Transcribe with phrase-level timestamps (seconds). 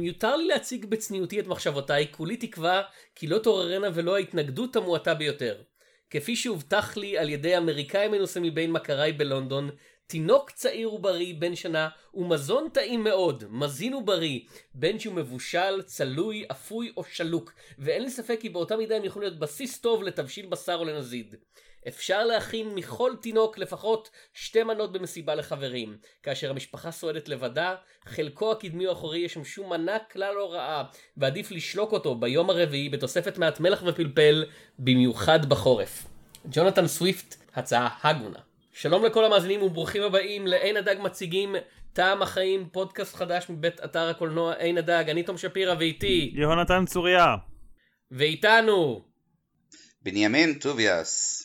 [0.00, 2.82] אם יותר לי להציג בצניעותי את מחשבותיי, כולי תקווה
[3.14, 5.62] כי לא תעוררנה ולא ההתנגדות המועטה ביותר.
[6.10, 9.70] כפי שהובטח לי על ידי אמריקאי מנוסה מבין מכריי בלונדון,
[10.06, 14.40] תינוק צעיר ובריא בן שנה הוא מזון טעים מאוד, מזין ובריא,
[14.74, 19.28] בין שהוא מבושל, צלוי, אפוי או שלוק, ואין לי ספק כי באותה מידה הם יכולים
[19.28, 21.34] להיות בסיס טוב לתבשיל בשר או לנזיד.
[21.88, 25.96] אפשר להכין מכל תינוק לפחות שתי מנות במסיבה לחברים.
[26.22, 30.84] כאשר המשפחה סועדת לבדה, חלקו הקדמי או האחורי ישמשו מנה כלל לא רעה,
[31.16, 34.44] ועדיף לשלוק אותו ביום הרביעי בתוספת מעט מלח ופלפל,
[34.78, 36.04] במיוחד בחורף.
[36.52, 38.38] ג'ונתן סוויפט, הצעה הגונה.
[38.72, 41.56] שלום לכל המאזינים וברוכים הבאים לעין הדג מציגים
[41.92, 46.32] טעם החיים, פודקאסט חדש מבית אתר הקולנוע עין הדג, אני תום שפירא ואיתי.
[46.34, 47.34] יהונתן צוריה.
[48.10, 49.04] ואיתנו.
[50.02, 51.39] בנימין טוביאס.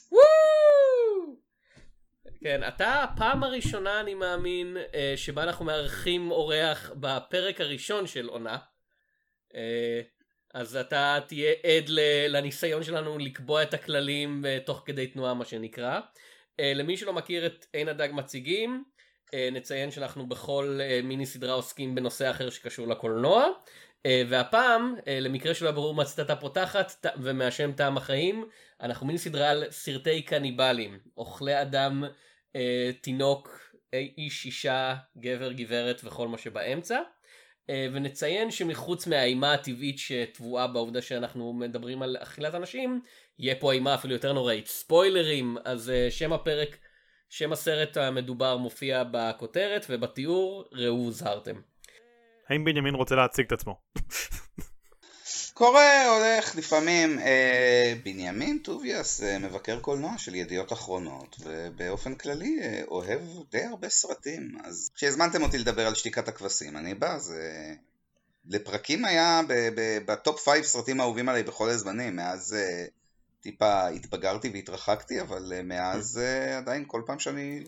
[2.46, 8.58] כן, אתה הפעם הראשונה אני מאמין אה, שבה אנחנו מארחים אורח בפרק הראשון של עונה.
[9.56, 10.02] אה,
[10.54, 11.90] אז אתה תהיה עד
[12.30, 16.00] לניסיון שלנו לקבוע את הכללים אה, תוך כדי תנועה מה שנקרא.
[16.60, 18.84] למי שלא מכיר את עין הדג מציגים,
[19.52, 23.48] נציין שאנחנו בכל מיני סדרה עוסקים בנושא אחר שקשור לקולנוע.
[24.08, 28.50] והפעם, למקרה שלא ברור מה ציטטה פותחת ומהשם טעם החיים,
[28.82, 32.04] אנחנו מיני סדרה על סרטי קניבלים, אוכלי אדם
[32.56, 33.60] אה, תינוק,
[33.94, 37.00] איש, אישה, גבר, גברת וכל מה שבאמצע.
[37.70, 43.02] אה, ונציין שמחוץ מהאימה הטבעית שטבועה בעובדה שאנחנו מדברים על אכילת אנשים,
[43.40, 44.68] יהיה פה אימה אפילו יותר נוראית.
[44.68, 46.78] ספוילרים, אז אה, שם הפרק,
[47.30, 51.56] שם הסרט המדובר מופיע בכותרת ובתיאור, ראו הוזהרתם.
[52.50, 53.76] האם בנימין רוצה להציג את עצמו?
[55.58, 57.20] קורה, הולך, לפעמים.
[57.20, 63.22] אה, בנימין טוביאס, אה, מבקר קולנוע של ידיעות אחרונות, ובאופן כללי אה, אוהב
[63.52, 64.58] די הרבה סרטים.
[64.64, 67.74] אז כשהזמנתם אותי לדבר על שתיקת הכבשים, אני בא, זה...
[68.48, 69.42] לפרקים היה
[70.06, 72.86] ב top five סרטים האהובים עליי בכל הזמנים, מאז אה,
[73.42, 77.64] טיפה התבגרתי והתרחקתי, אבל אה, מאז אה, עדיין כל פעם שאני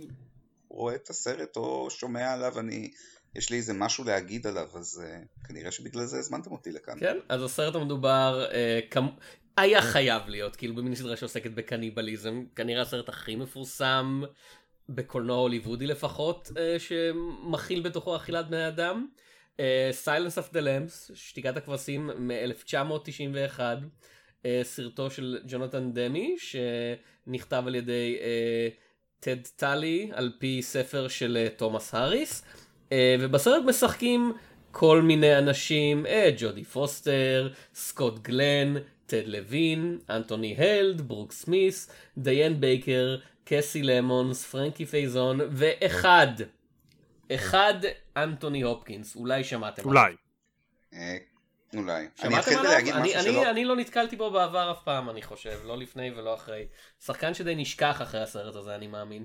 [0.69, 2.92] רואה את הסרט או שומע עליו אני
[3.38, 7.00] יש לי איזה משהו להגיד עליו, אז uh, כנראה שבגלל זה הזמנתם אותי לכאן.
[7.00, 8.53] כן, אז הסרט המדובר uh,
[8.92, 9.08] כמ...
[9.58, 14.24] היה חייב להיות, כאילו במין סדרה שעוסקת בקניבליזם, כנראה הסרט הכי מפורסם
[14.90, 19.08] בקולנוע הוליוודי לפחות, uh, שמכיל בתוכו אכילת בני אדם.
[20.06, 28.18] Silence of the Lambs, שתיקת הכבשים מ-1991, uh, סרטו של ג'ונתן דמי, שנכתב על ידי
[29.19, 32.44] טד טלי על פי ספר של תומאס האריס.
[32.92, 34.34] אה, ובסרט משחקים
[34.72, 38.74] כל מיני אנשים, אה, ג'ודי פוסטר, סקוט גלן,
[39.06, 46.28] טד לוין, אנטוני הלד, ברוק סמית', דיאן בייקר, קייסי למונס, פרנקי פייזון, ואחד,
[47.31, 47.74] אחד
[48.18, 50.16] אנטוני הופקינס, אולי שמעתם אולי.
[50.94, 51.18] אה,
[51.75, 52.08] אולי.
[52.16, 52.72] שמעתם עליו?
[52.80, 53.50] אני, אני, שלא...
[53.50, 56.68] אני לא נתקלתי בו בעבר אף פעם, אני חושב, לא לפני ולא אחרי.
[57.06, 59.24] שחקן שדי נשכח אחרי הסרט הזה, אני מאמין.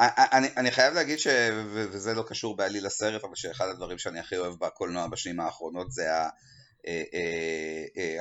[0.00, 1.26] אני, אני חייב להגיד ש...
[1.72, 6.08] וזה לא קשור בעליל לסרט, אבל שאחד הדברים שאני הכי אוהב בקולנוע בשנים האחרונות זה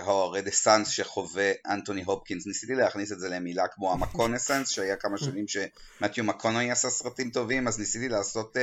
[0.06, 2.48] הרדסנס אה, אה, אה, שחווה אנטוני הופקינס.
[2.48, 7.68] ניסיתי להכניס את זה למילה כמו המקונסנס, שהיה כמה שנים שמתיו מקונוי עשה סרטים טובים,
[7.68, 8.58] אז ניסיתי לעשות,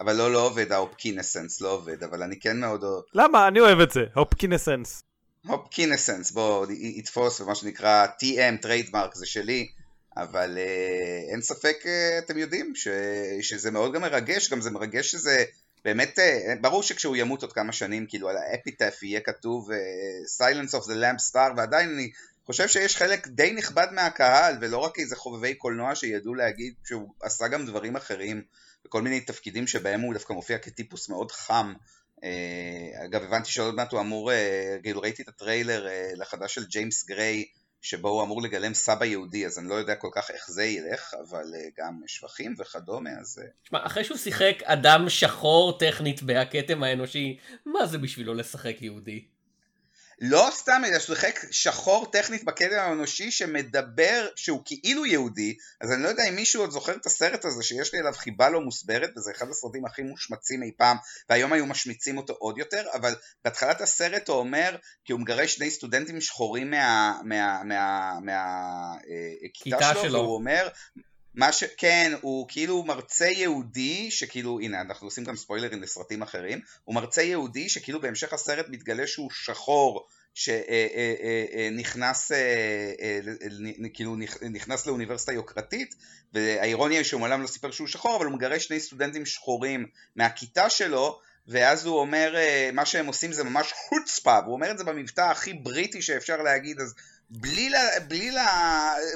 [0.00, 2.84] אבל לא, לא עובד, ההופקינסנס לא עובד, אבל אני כן מאוד.
[3.14, 3.48] למה?
[3.48, 5.02] אני אוהב את זה, הופקינסנס.
[5.46, 9.79] הופקינסנס, בוא, יתפוס, ומה שנקרא TM, trademark, זה שלי.
[10.16, 12.88] אבל uh, אין ספק, uh, אתם יודעים, ש,
[13.40, 15.44] שזה מאוד גם מרגש, גם זה מרגש שזה
[15.84, 16.22] באמת, uh,
[16.60, 19.74] ברור שכשהוא ימות עוד כמה שנים, כאילו על האפיטף יהיה כתוב uh,
[20.42, 22.10] Silence of the Lambs star, ועדיין אני
[22.46, 27.48] חושב שיש חלק די נכבד מהקהל, ולא רק איזה חובבי קולנוע שידעו להגיד שהוא עשה
[27.48, 28.42] גם דברים אחרים,
[28.86, 31.74] וכל מיני תפקידים שבהם הוא דווקא מופיע כטיפוס מאוד חם.
[32.16, 32.22] Uh,
[33.04, 34.34] אגב, הבנתי שעוד מעט הוא אמור, uh,
[34.82, 37.44] כאילו ראיתי את הטריילר uh, לחדש של ג'יימס גריי,
[37.80, 41.14] שבו הוא אמור לגלם סבא יהודי, אז אני לא יודע כל כך איך זה ילך,
[41.28, 43.42] אבל אה, גם שבחים וכדומה, אז...
[43.62, 43.86] תשמע, אה.
[43.86, 49.24] אחרי שהוא שיחק אדם שחור טכנית בהכתם האנושי, מה זה בשבילו לשחק יהודי?
[50.20, 56.08] לא סתם, אלא שחק שחור טכנית בקדם האנושי שמדבר שהוא כאילו יהודי, אז אני לא
[56.08, 59.30] יודע אם מישהו עוד זוכר את הסרט הזה שיש לי עליו חיבה לא מוסברת, וזה
[59.36, 60.96] אחד הסרטים הכי מושמצים אי פעם,
[61.30, 63.14] והיום היו משמיצים אותו עוד יותר, אבל
[63.44, 68.94] בהתחלת הסרט הוא אומר, כי הוא מגרש שני סטודנטים שחורים מהכיתה מה, מה, מה, מה,
[69.94, 70.68] שלו, שלו, והוא אומר,
[71.34, 71.64] מה ש...
[71.76, 77.22] כן, הוא כאילו מרצה יהודי, שכאילו, הנה, אנחנו עושים גם ספוילרים לסרטים אחרים, הוא מרצה
[77.22, 82.32] יהודי שכאילו בהמשך הסרט מתגלה שהוא שחור, שנכנס,
[83.94, 84.16] כאילו
[84.50, 85.94] נכנס לאוניברסיטה יוקרתית,
[86.32, 89.86] והאירוניה היא שהוא מעולם לא סיפר שהוא שחור, אבל הוא מגרש שני סטודנטים שחורים
[90.16, 94.78] מהכיתה שלו, ואז הוא אומר, אה, מה שהם עושים זה ממש חוצפה, והוא אומר את
[94.78, 96.94] זה במבטא הכי בריטי שאפשר להגיד, אז
[97.30, 97.74] בלי ל...
[98.08, 98.38] בלי ל...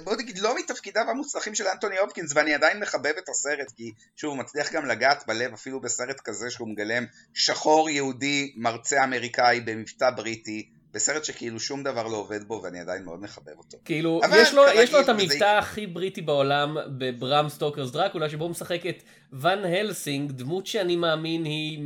[0.04, 4.30] בוא נגיד, לא מתפקידיו המוצלחים של אנטוני הופקינס, ואני עדיין מחבב את הסרט, כי שוב,
[4.30, 10.10] הוא מצליח גם לגעת בלב אפילו בסרט כזה שהוא מגלם שחור יהודי, מרצה אמריקאי במבטא
[10.10, 13.78] בריטי, בסרט שכאילו שום דבר לא עובד בו, ואני עדיין מאוד מחבב אותו.
[13.84, 17.48] כאילו, אבל יש לו, כרגיל, יש לו את וזה- המבטא הכי בריטי בעולם ב Bram
[17.48, 19.02] Stoker's Dracula, שבו הוא משחק את
[19.32, 21.78] ון הלסינג, דמות שאני מאמין היא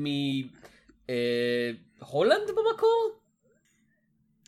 [2.01, 3.11] מהולנד במקור?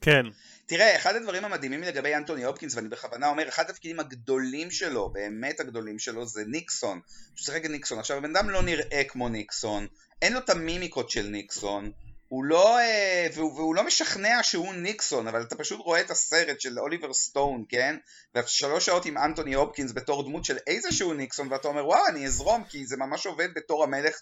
[0.00, 0.26] כן.
[0.70, 5.61] תראה, אחד הדברים המדהימים לגבי אנטוני הופקינס, ואני בכוונה אומר, אחד התפקידים הגדולים שלו, באמת
[5.61, 7.00] הגדולים שלו, זה ניקסון.
[7.31, 7.99] הוא שיחק ניקסון.
[7.99, 9.87] עכשיו, הבן אדם לא נראה כמו ניקסון,
[10.22, 11.93] אין לו את המימיקות של ניקסון,
[12.31, 16.61] הוא לא, אה, והוא, והוא לא משכנע שהוא ניקסון, אבל אתה פשוט רואה את הסרט
[16.61, 17.97] של אוליבר סטון, כן?
[18.35, 22.27] ואתה שלוש שעות עם אנטוני הופקינס בתור דמות של איזשהו ניקסון, ואתה אומר, וואו, אני
[22.27, 24.21] אזרום, כי זה ממש עובד בתור המלך,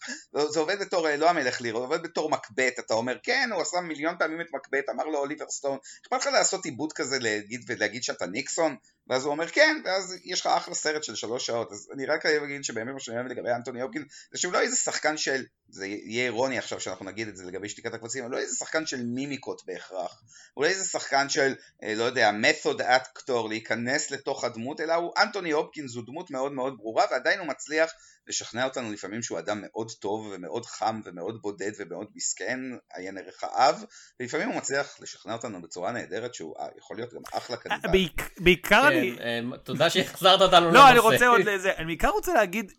[0.48, 3.62] זה עובד בתור, אה, לא המלך ליר, זה עובד בתור מקבט, אתה אומר, כן, הוא
[3.62, 7.64] עשה מיליון פעמים את מקבט, אמר לו אוליבר סטון, אכפת לך לעשות עיבוד כזה להגיד,
[7.68, 8.76] ולהגיד שאתה ניקסון?
[9.08, 12.22] ואז הוא אומר כן, ואז יש לך אחלה סרט של שלוש שעות, אז אני רק
[12.22, 15.44] חייב להגיד שבאמת מה שאני אוהב לגבי אנטוני הופקינס, זה שהוא לא איזה שחקן של,
[15.68, 18.86] זה יהיה אירוני עכשיו שאנחנו נגיד את זה לגבי שתיקת הקבצים, אבל לא איזה שחקן
[18.86, 20.22] של מימיקות בהכרח,
[20.54, 25.12] הוא לא איזה שחקן של, אה, לא יודע, מתוד אקטור, להיכנס לתוך הדמות, אלא הוא,
[25.16, 27.90] אנטוני הופקינס הוא דמות מאוד מאוד ברורה, ועדיין הוא מצליח
[28.28, 32.60] לשכנע אותנו לפעמים שהוא אדם מאוד טוב ומאוד חם ומאוד בודד ומאוד מסכן,
[32.94, 33.84] עיין ערך האב,
[34.20, 37.56] ולפעמים הוא מצליח לשכנע אותנו בצורה נהדרת שהוא אה, יכול להיות גם אחלה.
[37.92, 39.14] בעיק- בעיקר אני...
[39.18, 39.22] כן,
[39.52, 40.78] אה, תודה שהחזרת אותנו לנושא.
[40.78, 42.72] לא, אני רוצה עוד לזה, אני בעיקר רוצה להגיד,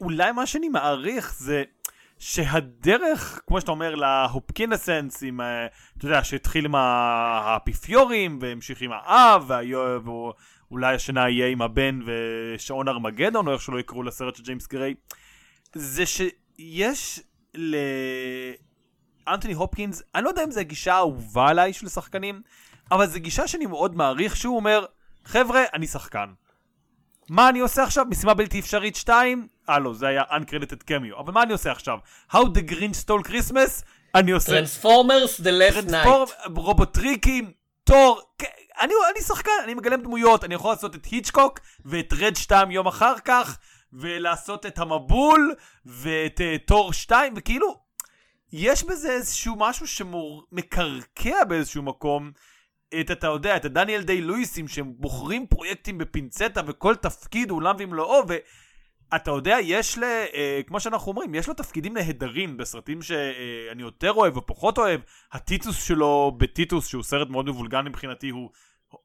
[0.00, 1.62] אולי מה שאני מעריך זה
[2.18, 5.66] שהדרך, כמו שאתה אומר, להופקינסנס, עם, אה,
[5.98, 10.30] אתה יודע, שהתחיל עם האפיפיורים, והמשיך עם האב, והיו-
[10.72, 14.94] ואולי השנה יהיה עם הבן ושעון ארמגדון, או איך שלא יקראו לסרט של ג'יימס גריי,
[15.74, 17.20] זה שיש
[19.26, 22.42] לאנטוני הופקינס, אני לא יודע אם זו הגישה האהובה עליי של שחקנים,
[22.90, 24.84] אבל זו גישה שאני מאוד מעריך, שהוא אומר,
[25.24, 26.28] חבר'ה, אני שחקן.
[27.28, 28.06] מה אני עושה עכשיו?
[28.10, 29.48] משימה בלתי אפשרית 2?
[29.68, 31.18] אה לא, זה היה uncredited cameo.
[31.18, 31.98] אבל מה אני עושה עכשיו?
[32.30, 33.84] How the Grinch stole Christmas?
[34.14, 36.08] אני עושה Transformers, The Last Knight.
[36.54, 37.52] רובוטריקים,
[37.84, 38.20] תור,
[38.80, 42.86] אני, אני שחקן, אני מגלם דמויות, אני יכול לעשות את היצ'קוק ואת רד 2 יום
[42.86, 43.58] אחר כך,
[43.92, 45.54] ולעשות את המבול,
[45.86, 47.80] ואת uh, תור 2, וכאילו,
[48.52, 52.32] יש בזה איזשהו משהו שמקרקע באיזשהו מקום
[53.00, 58.22] את, אתה יודע, את הדניאל דיי לואיסים שבוחרים פרויקטים בפינצטה וכל תפקיד הוא עולם ומלואו,
[59.12, 60.04] ואתה יודע, יש ל...
[60.04, 65.00] אה, כמו שאנחנו אומרים, יש לו תפקידים נהדרים בסרטים שאני יותר אוהב ופחות אוהב.
[65.32, 68.50] הטיטוס שלו בטיטוס, שהוא סרט מאוד מבולגן מבחינתי, הוא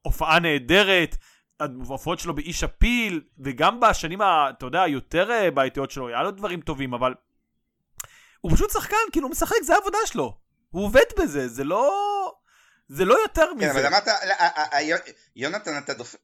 [0.02, 1.16] הופעה נהדרת.
[1.60, 6.30] ההופעות שלו באיש הפיל, וגם בשנים, ה, אתה יודע, היותר אה, בעייתיות שלו, היה לו
[6.30, 7.14] דברים טובים, אבל
[8.40, 10.38] הוא פשוט שחקן, כאילו הוא משחק, זה העבודה שלו.
[10.70, 11.92] הוא עובד בזה, זה לא...
[12.88, 13.64] זה לא יותר מזה.
[13.64, 14.12] כן, אבל למה אתה...
[14.76, 14.78] ה-
[15.36, 16.18] יונתן, אתה דופק...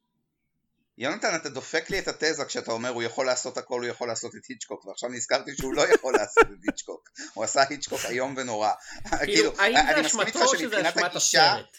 [0.99, 4.35] יונתן, אתה דופק לי את התזה כשאתה אומר הוא יכול לעשות הכל, הוא יכול לעשות
[4.35, 7.11] את היצ'קוק, ועכשיו נזכרתי שהוא לא יכול לעשות את היצ'קוק.
[7.35, 8.71] הוא עשה היצ'קוק איום ונורא.
[9.25, 11.77] כאילו, האם אני זה מסכים איתך אשמתו או שזה שמבחינת אשמת הגישה- הסרט?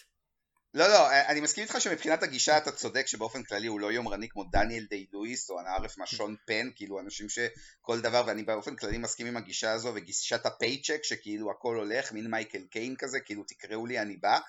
[0.74, 4.44] לא, לא, אני מסכים איתך שמבחינת הגישה אתה צודק שבאופן כללי הוא לא יומרני כמו
[4.44, 8.98] דניאל דיי לואיס או אנא ערף משון פן, כאילו אנשים שכל דבר, ואני באופן כללי
[8.98, 13.86] מסכים עם הגישה הזו וגישת הפייצ'ק שכאילו הכל הולך, מין מייקל קיין כזה, כאילו תקראו
[13.86, 14.40] לי אני בא.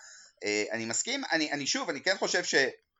[0.44, 2.54] אה, אני מסכים, אני, אני שוב, אני כן חושב ש...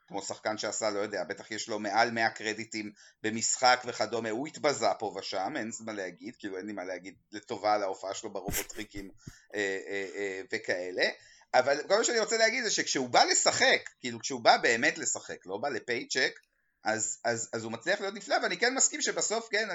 [0.09, 4.87] כמו שחקן שעשה, לא יודע, בטח יש לו מעל 100 קרדיטים במשחק וכדומה, הוא התבזה
[4.99, 9.11] פה ושם, אין מה להגיד, כאילו אין לי מה להגיד לטובה על ההופעה שלו ברובוטריקים
[9.55, 11.09] אה, אה, אה, וכאלה.
[11.55, 15.47] אבל כל מה שאני רוצה להגיד זה שכשהוא בא לשחק, כאילו כשהוא בא באמת לשחק,
[15.47, 16.41] לא בא לפייצ'ק,
[16.85, 19.69] אז, אז, אז הוא מצליח להיות נפלא, ואני כן מסכים שבסוף, כן,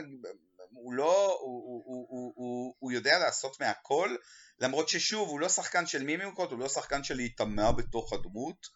[0.73, 4.15] הוא לא, הוא, הוא, הוא, הוא, הוא, הוא יודע לעשות מהכל,
[4.59, 8.67] למרות ששוב, הוא לא שחקן של מימיקות, הוא לא שחקן של להיטמע בתוך הדמות,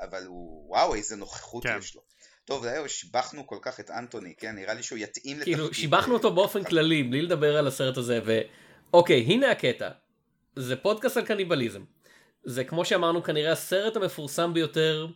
[0.00, 1.78] אבל הוא, וואו, איזה נוכחות כן.
[1.78, 2.02] יש לו.
[2.44, 4.54] טוב, זהו, שיבחנו כל כך את אנטוני, כן?
[4.54, 5.80] נראה לי שהוא יתאים כאילו, לתפקיד.
[5.80, 9.88] שיבחנו אותו באופן כללי, בלי לדבר על הסרט הזה, ואוקיי, הנה הקטע.
[10.56, 11.84] זה פודקאסט על קניבליזם.
[12.44, 15.06] זה כמו שאמרנו, כנראה הסרט המפורסם ביותר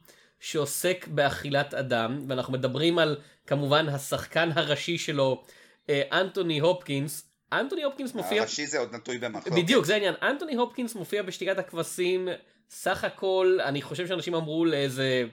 [0.41, 5.45] שעוסק באכילת אדם, ואנחנו מדברים על, כמובן, השחקן הראשי שלו,
[5.91, 7.31] אה, אנטוני הופקינס.
[7.53, 8.41] אנטוני הופקינס מופיע...
[8.41, 9.63] הראשי זה עוד נטוי במחלוקת.
[9.63, 10.15] בדיוק, זה העניין.
[10.23, 12.29] אנטוני הופקינס מופיע בשתיקת הכבשים,
[12.71, 15.25] סך הכל, אני חושב שאנשים אמרו לאיזה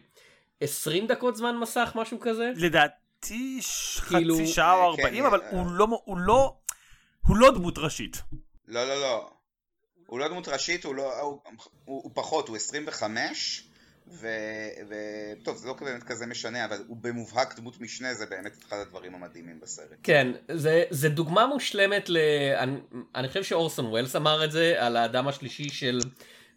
[0.62, 2.52] 20 דקות זמן מסך, משהו כזה.
[2.56, 3.60] לדעתי
[4.08, 5.50] כאילו- חצי שעה או כן, ארבעים, אה, אבל אה.
[5.50, 6.56] הוא לא, הוא לא,
[7.28, 8.22] הוא לא דמות ראשית.
[8.68, 9.30] לא, לא, לא.
[10.08, 11.40] הוא לא דמות ראשית, הוא, לא, הוא,
[11.86, 13.64] הוא, הוא פחות, הוא 25,
[14.08, 19.16] וטוב, זה לא באמת כזה משנה, אבל הוא במובהק דמות משנה, זה באמת אחד הדברים
[19.16, 19.88] המדהימים בסרט.
[20.04, 22.18] כן, זה, זה דוגמה מושלמת ל...
[22.58, 22.80] אני,
[23.16, 26.00] אני חושב שאורסון ווילס אמר את זה על האדם השלישי של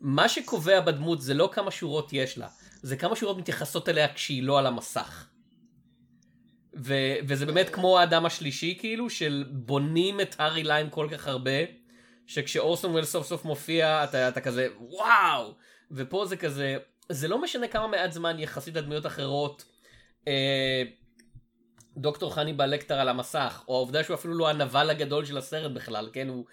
[0.01, 2.49] מה שקובע בדמות זה לא כמה שורות יש לה,
[2.83, 5.27] זה כמה שורות מתייחסות אליה כשהיא לא על המסך.
[6.77, 6.95] ו,
[7.29, 11.61] וזה באמת כמו האדם השלישי כאילו, של בונים את הארי ליין כל כך הרבה,
[12.27, 15.55] שכשאורסון ווילס סוף סוף מופיע אתה, אתה כזה וואו,
[15.91, 16.77] ופה זה כזה
[17.09, 19.65] זה לא משנה כמה מעט זמן יחסית לדמויות אחרות
[20.29, 20.83] אה,
[21.97, 26.09] דוקטור חניבעל לקטר על המסך, או העובדה שהוא אפילו לא הנבל הגדול של הסרט בכלל,
[26.13, 26.29] כן?
[26.29, 26.45] הוא,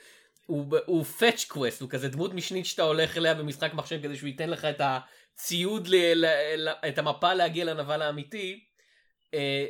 [0.48, 4.27] הוא, הוא fetch quest, הוא כזה דמות משנית שאתה הולך אליה במשחק מחשב כדי שהוא
[4.27, 6.25] ייתן לך את הציוד, ל, ל,
[6.58, 8.63] ל, את המפה להגיע לנבל האמיתי.
[9.34, 9.66] אה,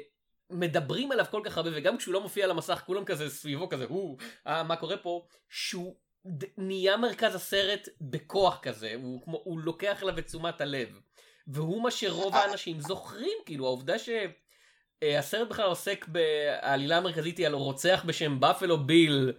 [0.50, 3.86] מדברים עליו כל כך הרבה, וגם כשהוא לא מופיע על המסך, כולם כזה סביבו כזה,
[3.90, 4.18] הוא,
[4.48, 5.26] אה, מה קורה פה?
[5.50, 5.96] שהוא
[6.58, 11.00] נהיה מרכז הסרט בכוח כזה, הוא, כמו, הוא לוקח אליו את תשומת הלב.
[11.48, 18.04] והוא מה שרוב האנשים זוכרים, כאילו העובדה שהסרט בכלל עוסק בעלילה המרכזית היא על רוצח
[18.06, 19.34] בשם באפלו ביל,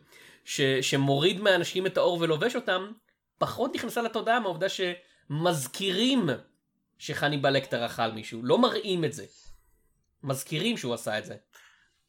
[0.49, 2.93] ש, שמוריד מהאנשים את האור ולובש אותם,
[3.38, 6.28] פחות נכנסה לתודעה מהעובדה שמזכירים
[6.99, 9.25] שחניבעל לקטר אכל מישהו, לא מראים את זה.
[10.23, 11.35] מזכירים שהוא עשה את זה.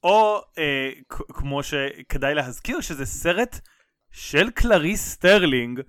[0.03, 3.59] או אה, כמו שכדאי להזכיר שזה סרט
[4.11, 5.81] של קלריס סטארלינג,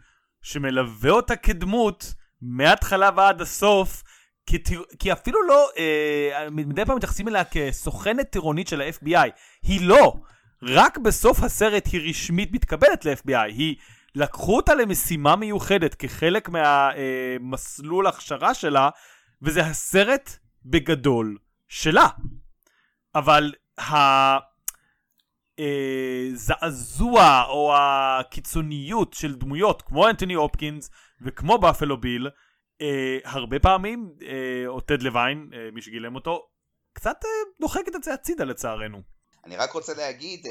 [0.42, 4.02] שמלווה אותה כדמות מההתחלה ועד הסוף,
[4.46, 4.58] כי,
[4.98, 9.30] כי אפילו לא, אה, מדי פעם מתייחסים אליה כסוכנת טירונית של ה-FBI.
[9.62, 10.14] היא לא.
[10.62, 13.36] רק בסוף הסרט היא רשמית מתקבלת ל-FBI.
[13.36, 13.76] היא,
[14.14, 18.88] לקחו אותה למשימה מיוחדת כחלק מהמסלול אה, הכשרה שלה,
[19.42, 21.38] וזה הסרט בגדול
[21.68, 22.08] שלה.
[23.14, 23.52] אבל.
[26.32, 30.90] הזעזוע או הקיצוניות של דמויות כמו אנטוני הופקינס
[31.20, 32.28] וכמו באפלו ביל,
[32.80, 36.46] אה, הרבה פעמים, אה, או טד לוין, אה, מי שגילם אותו,
[36.92, 39.02] קצת אה, דוחקת את זה הצידה לצערנו.
[39.44, 40.46] אני רק רוצה להגיד,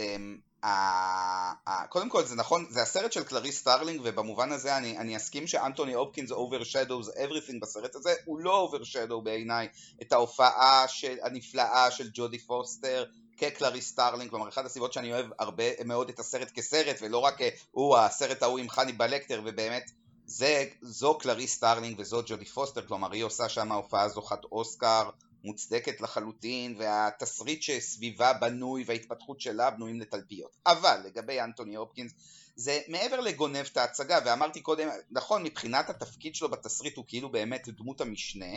[0.63, 5.47] אה, קודם כל זה נכון, זה הסרט של קלריס סטארלינג ובמובן הזה אני, אני אסכים
[5.47, 9.67] שאנטוני הופקינס overshadows everything בסרט הזה, הוא לא overshadow בעיניי
[10.01, 13.05] את ההופעה של, הנפלאה של ג'ודי פוסטר
[13.37, 17.49] כקלריס סטארלינג, כלומר אחת הסיבות שאני אוהב הרבה מאוד את הסרט כסרט ולא רק אה,
[17.71, 19.91] הוא הסרט ההוא עם חניבעל לקטר ובאמת
[20.25, 25.09] זה, זו קלריס סטארלינג וזו ג'ודי פוסטר, כלומר היא עושה שם הופעה זוכת אוסקר
[25.43, 30.57] מוצדקת לחלוטין והתסריט שסביבה בנוי וההתפתחות שלה בנויים לתלפיות.
[30.65, 32.13] אבל לגבי אנטוני הופקינס
[32.55, 37.69] זה מעבר לגונב את ההצגה, ואמרתי קודם, נכון, מבחינת התפקיד שלו בתסריט הוא כאילו באמת
[37.69, 38.55] דמות המשנה.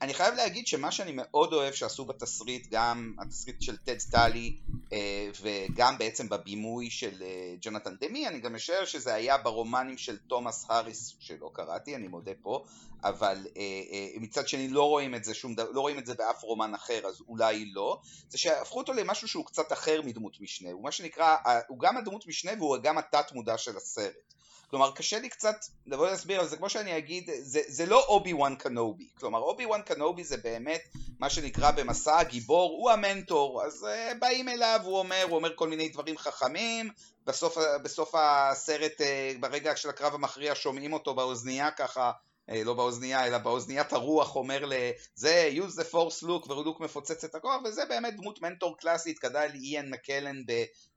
[0.00, 4.56] אני חייב להגיד שמה שאני מאוד אוהב שעשו בתסריט, גם התסריט של טד טלי,
[4.92, 10.16] אה, וגם בעצם בבימוי של אה, ג'ונתן דמי, אני גם משער שזה היה ברומנים של
[10.16, 12.64] תומאס האריס, שלא קראתי, אני מודה פה,
[13.04, 16.42] אבל אה, מצד שני לא רואים את זה שום דבר, לא רואים את זה באף
[16.42, 20.82] רומן אחר, אז אולי לא, זה שהפכו אותו למשהו שהוא קצת אחר מדמות משנה, הוא
[20.82, 21.36] מה שנקרא,
[21.68, 24.32] הוא גם הדמות משנה והוא גם התת מודע של הסרט.
[24.70, 25.56] כלומר קשה לי קצת
[25.86, 29.66] לבוא להסביר על זה כמו שאני אגיד זה, זה לא אובי וואן קנובי כלומר אובי
[29.66, 30.82] וואן קנובי זה באמת
[31.18, 35.68] מה שנקרא במסע הגיבור הוא המנטור אז uh, באים אליו הוא אומר הוא אומר כל
[35.68, 36.90] מיני דברים חכמים
[37.26, 42.12] בסוף, בסוף הסרט uh, ברגע של הקרב המכריע שומעים אותו באוזנייה ככה
[42.50, 47.34] uh, לא באוזנייה אלא באוזניית הרוח אומר לזה use the force look ולוק מפוצץ את
[47.34, 50.42] הכוח וזה באמת דמות מנטור קלאסית כדאי לאיין מקלן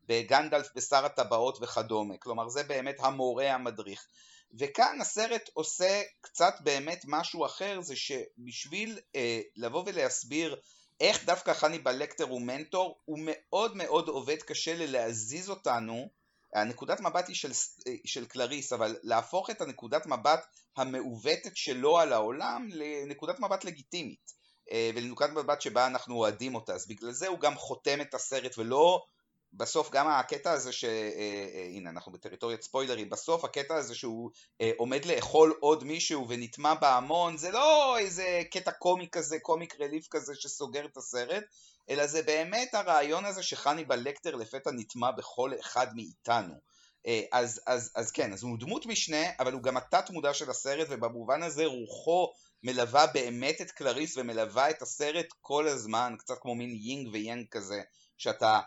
[0.08, 4.08] בגנדלף בשר הטבעות וכדומה, כלומר זה באמת המורה המדריך.
[4.60, 10.56] וכאן הסרט עושה קצת באמת משהו אחר, זה שבשביל אה, לבוא ולהסביר
[11.00, 16.10] איך דווקא חני בלקטר הוא מנטור, הוא מאוד מאוד עובד קשה ללהזיז אותנו,
[16.56, 17.52] הנקודת מבט היא של,
[17.88, 20.46] אה, של קלריס, אבל להפוך את הנקודת מבט
[20.78, 24.36] המעוותת שלו על העולם לנקודת מבט לגיטימית.
[24.72, 28.58] אה, ולנקודת מבט שבה אנחנו אוהדים אותה, אז בגלל זה הוא גם חותם את הסרט
[28.58, 29.06] ולא
[29.58, 30.84] בסוף גם הקטע הזה ש...
[30.84, 30.90] אה,
[31.84, 34.32] אה, אנחנו בטריטוריית ספוילרים, בסוף הקטע הזה שהוא
[34.62, 40.08] אה, עומד לאכול עוד מישהו ונטמע בהמון, זה לא איזה קטע קומי כזה, comic relief
[40.12, 41.44] כזה שסוגר את הסרט,
[41.90, 46.54] אלא זה באמת הרעיון הזה שחניבעל לקטר לפתע נטמע בכל אחד מאיתנו.
[47.32, 50.88] אז, אז, אז כן, אז הוא דמות משנה, אבל הוא גם התת מודע של הסרט,
[50.90, 52.32] ובמובן הזה רוחו
[52.64, 57.82] מלווה באמת את קלריס ומלווה את הסרט כל הזמן, קצת כמו מין יינג ויאנג כזה,
[58.18, 58.60] שאתה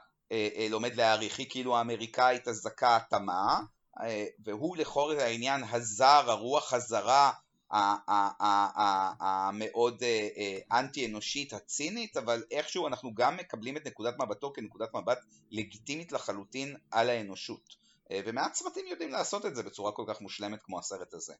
[0.70, 3.60] לומד להעריך, היא כאילו האמריקאית הזכה התמה,
[4.00, 7.32] אה, והוא לכל העניין הזר, הרוח הזרה
[9.20, 10.02] המאוד
[10.72, 15.18] אנטי אנושית הצינית, אבל איכשהו אנחנו גם מקבלים את נקודת מבטו כנקודת מבט
[15.50, 17.76] לגיטימית לחלוטין על האנושות.
[18.12, 21.34] ומעט סרטים יודעים לעשות את זה בצורה כל כך מושלמת כמו הסרט הזה.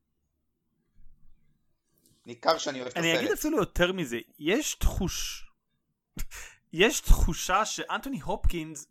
[2.27, 3.25] ניכר שאני אוהב את אני הסרט.
[3.25, 5.45] אגיד אפילו יותר מזה, יש תחוש...
[6.73, 8.87] יש תחושה שאנטוני הופקינס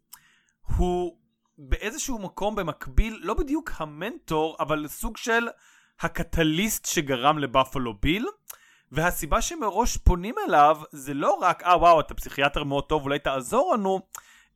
[0.77, 1.17] הוא
[1.57, 5.47] באיזשהו מקום במקביל, לא בדיוק המנטור, אבל סוג של
[5.99, 8.25] הקטליסט שגרם לבאפלו ביל.
[8.91, 13.73] והסיבה שמראש פונים אליו זה לא רק, אה וואו, אתה פסיכיאטר מאוד טוב, אולי תעזור
[13.73, 13.99] לנו,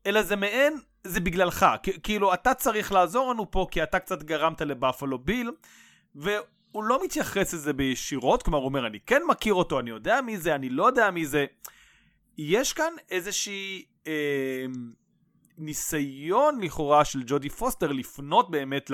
[0.05, 1.65] אלא זה מעין, זה בגללך.
[2.03, 5.51] כאילו, אתה צריך לעזור לנו פה, כי אתה קצת גרמת לבאפלו ביל,
[6.15, 10.37] והוא לא מתייחס לזה בישירות, כלומר, הוא אומר, אני כן מכיר אותו, אני יודע מי
[10.37, 11.45] זה, אני לא יודע מי זה.
[12.43, 14.65] יש כאן איזושהי אה,
[15.57, 18.91] ניסיון לכאורה של ג'ודי פוסטר לפנות באמת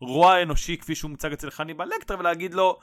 [0.00, 2.78] לרוע האנושי כפי שהוא מוצג אצל חניבל לקטר ולהגיד לו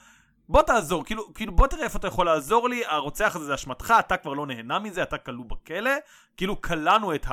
[0.49, 3.93] בוא תעזור, כאילו, כאילו בוא תראה איפה אתה יכול לעזור לי, הרוצח הזה זה אשמתך,
[3.99, 5.91] אתה כבר לא נהנה מזה, אתה כלוא בכלא,
[6.37, 7.25] כאילו כלאנו את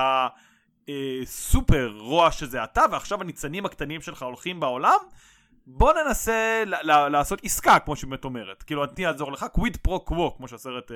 [0.87, 4.99] הסופר רוע שזה אתה, ועכשיו הניצנים הקטנים שלך הולכים בעולם,
[5.67, 6.63] בוא ננסה
[7.11, 8.63] לעשות עסקה, כמו שבאמת אומרת.
[8.63, 10.93] כאילו, אני אעזור לך, קוויד פרו קוו, כמו שהסרט uh,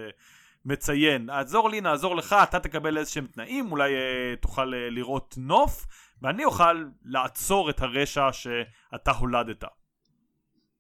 [0.67, 1.29] מציין.
[1.29, 5.85] עזור לי, נעזור לך, אתה תקבל איזה שהם תנאים, אולי uh, תוכל uh, לראות נוף,
[6.21, 9.63] ואני אוכל לעצור את הרשע שאתה הולדת.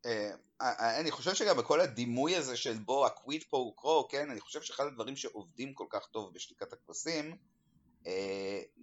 [0.05, 4.39] אה, אה, אני חושב שגם בכל הדימוי הזה של בוא הקוויד פרו קרו, כן, אני
[4.39, 7.37] חושב שאחד הדברים שעובדים כל כך טוב בשתיקת הכבשים, אה,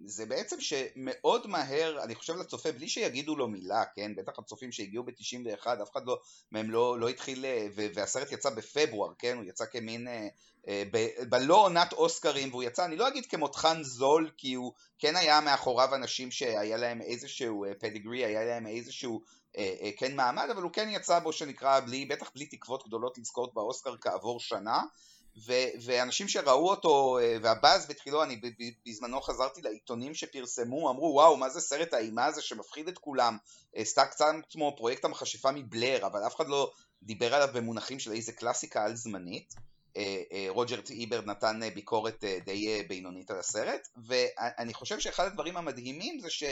[0.06, 5.04] זה בעצם שמאוד מהר, אני חושב לצופה, בלי שיגידו לו מילה, כן, בטח הצופים שהגיעו
[5.04, 6.18] ב-91, אף אחד לא,
[6.52, 10.28] מהם לא, לא התחיל, אה, והסרט יצא בפברואר, כן, הוא יצא כמין, אה,
[10.68, 15.16] אה, ב- בלא עונת אוסקרים, והוא יצא, אני לא אגיד כמותחן זול, כי הוא כן
[15.16, 19.20] היה מאחוריו אנשים שהיה להם איזשהו פדיגרי, היה להם איזשהו
[19.58, 23.18] אה, אה, כן מעמד, אבל הוא כן יצא בו שנקרא, בלי, בטח בלי תקוות גדולות
[23.18, 24.82] לזכות באוסקר כעבור שנה,
[25.36, 28.40] ו- ואנשים שראו אותו, אה, והבאז בתחילו, אני
[28.86, 33.36] בזמנו חזרתי לעיתונים שפרסמו, אמרו וואו, מה זה סרט האימה הזה שמפחיד את כולם,
[33.76, 38.12] אה, סתם קצת כמו פרויקט המכשפה מבלר, אבל אף אחד לא דיבר עליו במונחים של
[38.12, 39.54] איזה קלאסיקה על זמנית.
[39.96, 46.30] אה, רוג'ר איברד נתן ביקורת די בינונית על הסרט, ואני חושב שאחד הדברים המדהימים זה
[46.30, 46.44] ש...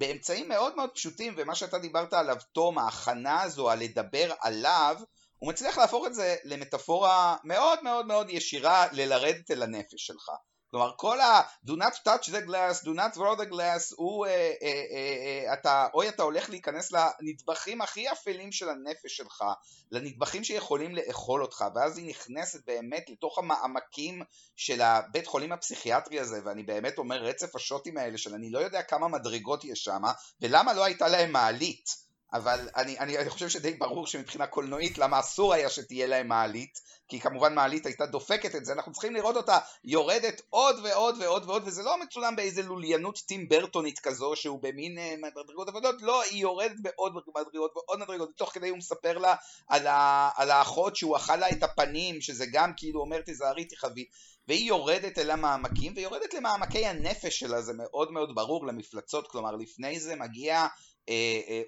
[0.00, 4.96] באמצעים מאוד מאוד פשוטים, ומה שאתה דיברת עליו, תום, ההכנה הזו, הלדבר עליו,
[5.40, 10.30] הוא מצליח להפוך את זה למטאפורה מאוד מאוד מאוד ישירה ללרדת אל הנפש שלך.
[10.70, 14.30] כלומר, כל ה- do not touch the glass, do not throw the glass, הוא, אה,
[14.32, 19.44] אה, אה, אה, אתה, אוי אתה הולך להיכנס לנדבכים הכי אפלים של הנפש שלך,
[19.92, 24.22] לנדבכים שיכולים לאכול אותך, ואז היא נכנסת באמת לתוך המעמקים
[24.56, 28.82] של הבית חולים הפסיכיאטרי הזה, ואני באמת אומר רצף השוטים האלה של אני לא יודע
[28.82, 30.02] כמה מדרגות יש שם,
[30.40, 32.09] ולמה לא הייתה להם מעלית.
[32.32, 36.80] אבל אני, אני, אני חושב שדי ברור שמבחינה קולנועית למה אסור היה שתהיה להם מעלית,
[37.08, 41.44] כי כמובן מעלית הייתה דופקת את זה, אנחנו צריכים לראות אותה יורדת עוד ועוד ועוד
[41.48, 46.22] ועוד, וזה לא מצולם באיזה לוליינות טים ברטונית כזו שהוא במין אה, מדרגות עבודות, לא,
[46.22, 49.34] היא יורדת בעוד מדרגות ועוד מדרגות, תוך כדי הוא מספר לה
[49.68, 54.04] על, ה, על האחות שהוא אכל לה את הפנים, שזה גם כאילו אומר תיזהרי תחווי,
[54.48, 60.00] והיא יורדת אל המעמקים, ויורדת למעמקי הנפש שלה, זה מאוד מאוד ברור למפלצות, כלומר לפני
[60.00, 60.66] זה מגיע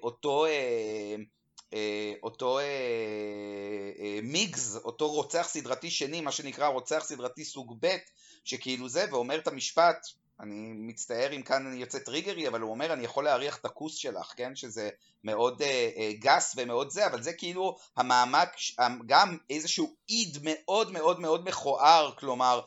[0.03, 1.15] אותו אה,
[1.73, 2.63] אה, אותו אה,
[3.99, 7.95] אה, מיגס, אותו רוצח סדרתי שני, מה שנקרא רוצח סדרתי סוג ב',
[8.43, 9.97] שכאילו זה, ואומר את המשפט,
[10.39, 13.95] אני מצטער אם כאן אני יוצא טריגרי, אבל הוא אומר אני יכול להריח את הכוס
[13.95, 14.55] שלך, כן?
[14.55, 14.89] שזה
[15.23, 18.55] מאוד אה, אה, גס ומאוד זה, אבל זה כאילו המעמד,
[19.05, 22.61] גם איזשהו איד מאוד מאוד מאוד מכוער, כלומר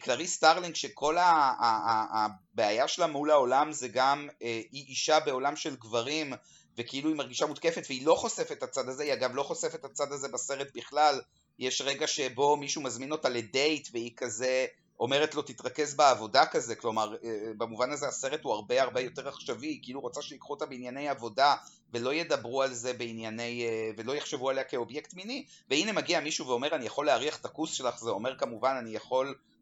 [0.00, 6.32] קלריס סטארלינג שכל הבעיה שלה מול העולם זה גם אה, היא אישה בעולם של גברים
[6.78, 9.84] וכאילו היא מרגישה מותקפת והיא לא חושפת את הצד הזה, היא אגב לא חושפת את
[9.84, 11.20] הצד הזה בסרט בכלל,
[11.58, 14.66] יש רגע שבו מישהו מזמין אותה לדייט והיא כזה
[15.00, 19.68] אומרת לו תתרכז בעבודה כזה, כלומר אה, במובן הזה הסרט הוא הרבה הרבה יותר עכשווי,
[19.68, 21.54] היא כאילו רוצה שיקחו אותה בענייני עבודה
[21.92, 26.74] ולא ידברו על זה בענייני, אה, ולא יחשבו עליה כאובייקט מיני, והנה מגיע מישהו ואומר
[26.74, 29.57] אני יכול להריח את הכוס שלך, זה אומר כמובן אני יכול אה, אה,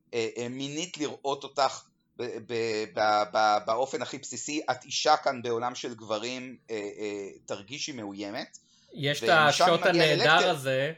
[0.51, 1.83] מינית לראות אותך
[3.67, 8.59] באופן הכי בסיסי, את אישה כאן בעולם של גברים, אה, אה, תרגישי מאוימת.
[8.95, 10.51] יש את השוט הנהדר.
[10.51, 10.93] הזה.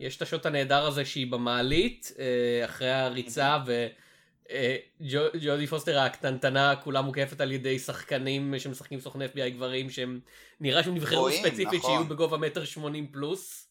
[0.00, 3.58] יש את השוט הנהדר הזה שהיא במעלית, אה, אחרי הריצה,
[5.00, 10.20] וג'ודי פוסטר הקטנטנה כולה מוקפת על ידי שחקנים שמשחקים סוכני FBI גברים, שהם
[10.60, 11.90] נראה שהם נבחרו ספציפית נכון.
[11.90, 13.69] שיהיו בגובה מטר שמונים פלוס.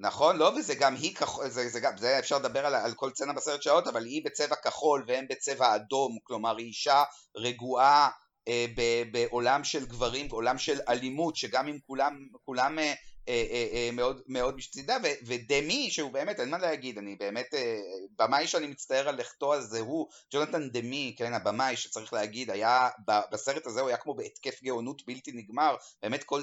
[0.00, 3.10] נכון, לא, וזה גם היא כחול, זה, זה, גם, זה אפשר לדבר על, על כל
[3.10, 7.04] צנע בסרט שעות, אבל היא בצבע כחול והם בצבע אדום, כלומר היא אישה
[7.36, 8.08] רגועה
[8.48, 12.94] אה, ב, בעולם של גברים, בעולם של אלימות, שגם אם כולם, כולם אה,
[13.28, 17.54] אה, אה, אה, מאוד, מאוד משצידה, ו, ודמי, שהוא באמת, אין מה להגיד, אני באמת,
[17.54, 17.78] אה,
[18.18, 22.88] במאי שאני מצטער על לכתו הזה הוא, ג'ונתן דמי, כן, הבמאי שצריך להגיד, היה,
[23.32, 26.42] בסרט הזה הוא היה כמו בהתקף גאונות בלתי נגמר, באמת כל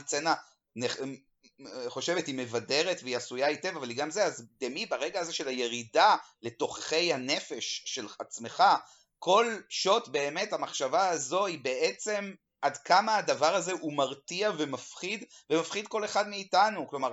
[0.75, 0.97] נח,
[1.87, 5.47] חושבת היא מבדרת והיא עשויה היטב, אבל היא גם זה, אז דמי ברגע הזה של
[5.47, 8.63] הירידה לתוככי הנפש של עצמך,
[9.19, 15.87] כל שוט באמת המחשבה הזו היא בעצם עד כמה הדבר הזה הוא מרתיע ומפחיד, ומפחיד
[15.87, 16.87] כל אחד מאיתנו.
[16.87, 17.09] כלומר,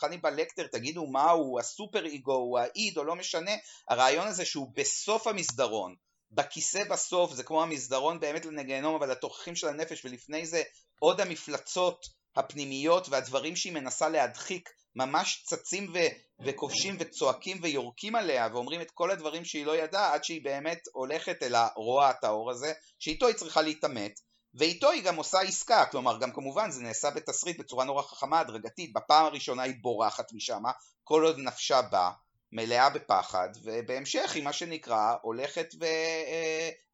[0.00, 3.50] חניבל לקטר, תגידו מה הוא, הסופר איגו, הוא האיד, או לא משנה,
[3.88, 5.94] הרעיון הזה שהוא בסוף המסדרון,
[6.30, 10.62] בכיסא בסוף, זה כמו המסדרון באמת לנגיהנום, אבל התוכחים של הנפש, ולפני זה
[10.98, 18.80] עוד המפלצות הפנימיות והדברים שהיא מנסה להדחיק, ממש צצים ו- וכובשים וצועקים ויורקים עליה ואומרים
[18.80, 23.26] את כל הדברים שהיא לא ידעה עד שהיא באמת הולכת אל הרוע הטהור הזה שאיתו
[23.26, 24.20] היא צריכה להתעמת
[24.54, 28.92] ואיתו היא גם עושה עסקה, כלומר גם כמובן זה נעשה בתסריט בצורה נורא חכמה, הדרגתית,
[28.92, 30.62] בפעם הראשונה היא בורחת משם,
[31.04, 32.10] כל עוד נפשה בה,
[32.52, 35.68] מלאה בפחד, ובהמשך היא מה שנקרא הולכת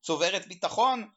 [0.01, 1.11] וצוברת ביטחון אה, אה,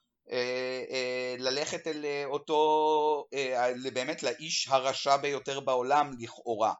[1.39, 6.73] ללכת אל אותו, אה, באמת לאיש הרשע ביותר בעולם לכאורה.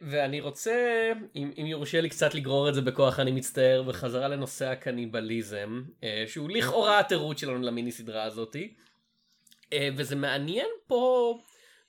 [0.00, 4.66] ואני רוצה, אם, אם יורשה לי קצת לגרור את זה בכוח, אני מצטער, וחזרה לנושא
[4.66, 5.82] הקניבליזם,
[6.26, 8.74] שהוא לכאורה התירוץ שלנו למיני סדרה הזאתי.
[9.96, 11.38] וזה מעניין פה,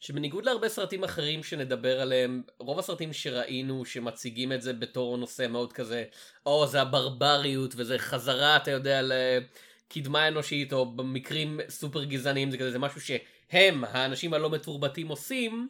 [0.04, 5.74] שבניגוד להרבה סרטים אחרים שנדבר עליהם, רוב הסרטים שראינו שמציגים את זה בתור נושא מאוד
[5.74, 6.04] כזה,
[6.46, 12.72] או זה הברבריות וזה חזרה, אתה יודע, לקדמה אנושית, או במקרים סופר גזעניים, זה כזה,
[12.72, 15.68] זה משהו שהם, האנשים הלא מתורבתים עושים.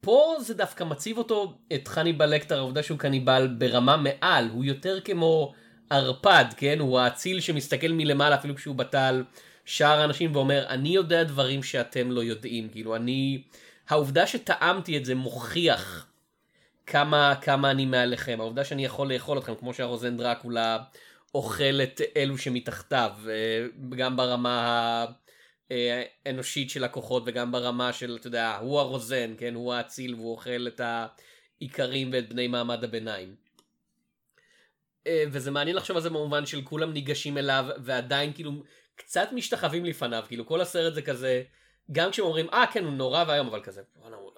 [0.00, 5.00] פה זה דווקא מציב אותו, את חניבל לקטר, העובדה שהוא קניבל ברמה מעל, הוא יותר
[5.00, 5.54] כמו
[5.90, 6.78] ערפד, כן?
[6.80, 9.22] הוא האציל שמסתכל מלמעלה אפילו כשהוא בטל
[9.68, 13.42] שאר האנשים ואומר, אני יודע דברים שאתם לא יודעים, כאילו אני...
[13.88, 16.06] העובדה שטעמתי את זה מוכיח
[16.86, 20.78] כמה, כמה אני מעליכם, העובדה שאני יכול לאכול אתכם, כמו שהרוזן דרקולה
[21.34, 25.06] אוכל את אלו שמתחתיו, אה, גם ברמה ה...
[26.26, 30.66] אנושית של הכוחות וגם ברמה של, אתה יודע, הוא הרוזן, כן, הוא האציל והוא אוכל
[30.68, 30.80] את
[31.60, 33.34] האיכרים ואת בני מעמד הביניים.
[35.06, 38.52] אה, וזה מעניין לחשוב על זה במובן של כולם ניגשים אליו ועדיין כאילו
[38.98, 41.42] קצת משתחווים לפניו, כאילו כל הסרט זה כזה,
[41.92, 43.82] גם כשהם אומרים, אה כן הוא נורא ואיום, אבל כזה,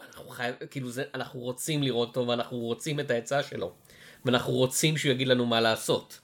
[0.08, 3.74] אנחנו חייב, כאילו זה, אנחנו רוצים לראות אותו ואנחנו רוצים את העצה שלו,
[4.24, 6.20] ואנחנו רוצים שהוא יגיד לנו מה לעשות.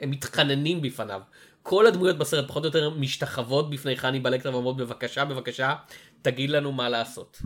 [0.00, 1.20] הם מתחננים בפניו.
[1.62, 5.74] כל הדמויות בסרט פחות או יותר משתחוות בפני חני בלקטר ואומרות בבקשה בבקשה
[6.22, 7.38] תגיד לנו מה לעשות.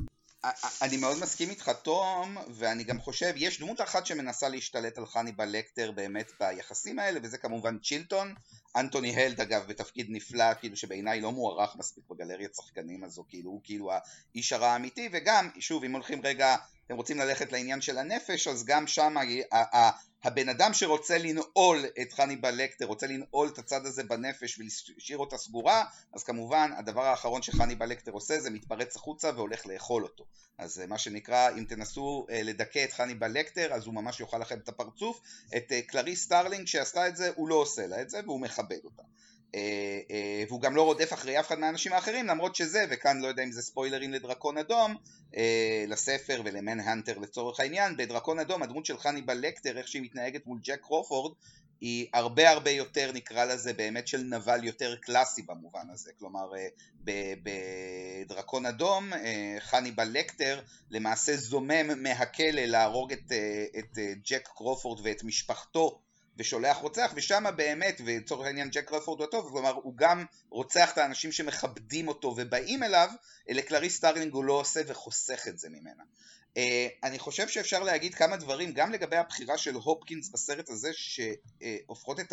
[0.83, 5.33] אני מאוד מסכים איתך תום ואני גם חושב יש דמות אחת שמנסה להשתלט על חני
[5.33, 8.35] בלקטר באמת ביחסים האלה וזה כמובן צ'ילטון
[8.77, 13.61] אנטוני הלד אגב בתפקיד נפלא כאילו שבעיניי לא מוערך מספיק בגלריית שחקנים הזו כאילו הוא
[13.65, 13.91] כאילו
[14.35, 16.57] האיש הרע האמיתי וגם שוב אם הולכים רגע
[16.87, 19.17] אתם רוצים ללכת לעניין של הנפש אז גם שם
[20.25, 25.39] הבן אדם שרוצה לנעול את חניבל לקטר, רוצה לנעול את הצד הזה בנפש ולהשאיר אותה
[25.39, 30.25] סגורה, אז כמובן הדבר האחרון שחניבל לקטר עושה זה מתפרץ החוצה והולך לאכול אותו.
[30.59, 34.39] אז אה, מה שנקרא, אם תנסו אה, לדכא את חניבל לקטר, אז הוא ממש יאכל
[34.39, 35.21] לכם את הפרצוף.
[35.57, 38.85] את אה, קלריס סטארלינג שעשתה את זה, הוא לא עושה לה את זה והוא מכבד
[38.85, 39.03] אותה.
[39.55, 43.27] אה, אה, והוא גם לא רודף אחרי אף אחד מהאנשים האחרים למרות שזה, וכאן לא
[43.27, 44.97] יודע אם זה ספוילרים לדרקון אדום,
[45.37, 50.59] אה, לספר ולמנהנטר לצורך העניין, בדרקון אדום הדמות של חניבל לקטר, איך שהיא מתנהגת מול
[50.63, 51.33] ג'ק קרופורד,
[51.81, 56.51] היא הרבה הרבה יותר נקרא לזה באמת של נבל יותר קלאסי במובן הזה, כלומר
[58.25, 59.11] בדרקון אדום
[59.59, 63.33] חניבל לקטר למעשה זומם מהכלא להרוג את,
[63.79, 66.04] את ג'ק קרופורד ואת משפחתו
[66.37, 70.99] ושולח רוצח, ושם באמת, ולצורך העניין ג'ק קרופורד הוא הטוב, כלומר הוא גם רוצח את
[70.99, 73.09] האנשים שמכבדים אותו ובאים אליו,
[73.49, 76.03] לקלריס סטארלינג הוא לא עושה וחוסך את זה ממנה.
[76.55, 76.57] אה,
[77.03, 82.33] אני חושב שאפשר להגיד כמה דברים גם לגבי הבחירה של הופקינס בסרט הזה שהופכות את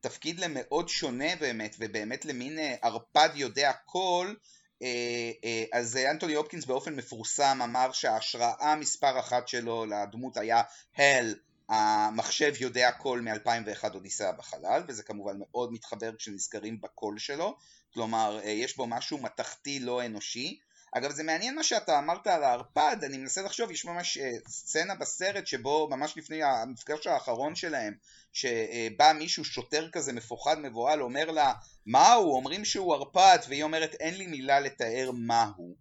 [0.00, 6.64] התפקיד למאוד שונה באמת ובאמת למין אה, ערפד יודע הכל אה, אה, אז אנטוני הופקינס
[6.64, 10.62] באופן מפורסם אמר שההשראה מספר אחת שלו לדמות היה
[10.96, 11.34] הל
[11.68, 17.56] המחשב יודע הכל מ-2001 אודיסאה בחלל, וזה כמובן מאוד מתחבר כשנזכרים בקול שלו,
[17.94, 20.58] כלומר אה, יש בו משהו מתכתי לא אנושי.
[20.92, 24.94] אגב זה מעניין מה שאתה אמרת על הערפד, אני מנסה לחשוב, יש ממש אה, סצנה
[24.94, 27.94] בסרט שבו ממש לפני המפגש האחרון שלהם,
[28.32, 31.52] שבא מישהו שוטר כזה מפוחד מבוהל, אומר לה
[31.86, 35.76] מה הוא, אומרים שהוא ערפד, והיא אומרת אין לי מילה לתאר מה הוא.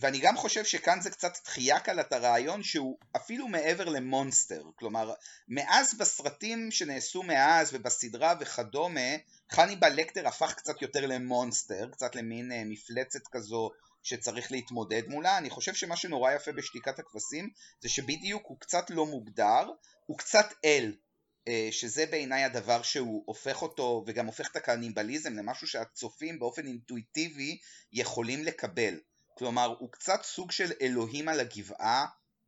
[0.00, 5.14] ואני גם חושב שכאן זה קצת דחייה קלת הרעיון שהוא אפילו מעבר למונסטר, כלומר
[5.48, 9.10] מאז בסרטים שנעשו מאז ובסדרה וכדומה,
[9.52, 13.70] חניבל לקטר הפך קצת יותר למונסטר, קצת למין אה, מפלצת כזו
[14.02, 19.06] שצריך להתמודד מולה, אני חושב שמה שנורא יפה בשתיקת הכבשים זה שבדיוק הוא קצת לא
[19.06, 19.70] מוגדר,
[20.06, 20.96] הוא קצת אל,
[21.48, 27.58] אה, שזה בעיניי הדבר שהוא הופך אותו וגם הופך את הקניבליזם למשהו שהצופים באופן אינטואיטיבי
[27.92, 28.94] יכולים לקבל
[29.40, 32.06] כלומר הוא קצת סוג של אלוהים על הגבעה,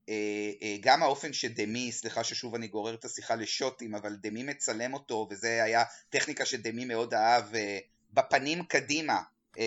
[0.09, 0.15] אה,
[0.63, 5.29] אה, גם האופן שדמי, סליחה ששוב אני גורר את השיחה לשוטים, אבל דמי מצלם אותו,
[5.31, 7.79] וזה היה טכניקה שדמי מאוד אהב, אה,
[8.13, 9.23] בפנים קדימה,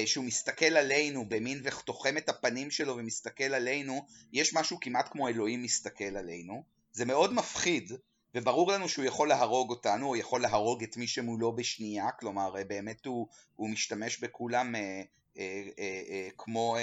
[0.06, 5.64] שהוא מסתכל עלינו במין ותוחם את הפנים שלו ומסתכל עלינו, יש משהו כמעט כמו אלוהים
[5.64, 7.92] מסתכל עלינו, זה מאוד מפחיד,
[8.36, 13.06] וברור לנו שהוא יכול להרוג אותנו, או יכול להרוג את מי שמולו בשנייה, כלומר באמת
[13.06, 14.76] הוא, הוא משתמש בכולם
[16.38, 16.78] כמו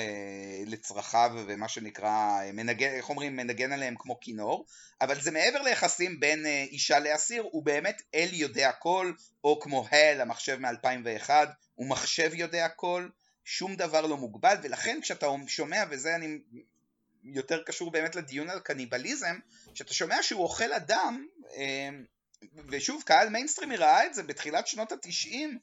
[0.66, 4.66] לצרכיו ומה שנקרא, מנגן, איך אומרים, מנגן עליהם כמו כינור,
[5.00, 9.12] אבל זה מעבר ליחסים בין אישה לאסיר, הוא באמת אל יודע הכל,
[9.44, 11.30] או כמו הל, המחשב מ-2001,
[11.74, 13.08] הוא מחשב יודע הכל,
[13.44, 16.38] שום דבר לא מוגבל, ולכן כשאתה שומע, וזה אני
[17.24, 19.38] יותר קשור באמת לדיון על קניבליזם,
[19.74, 21.26] כשאתה שומע שהוא אוכל אדם,
[22.68, 25.58] ושוב, קהל מיינסטרימי ראה את זה בתחילת שנות התשעים,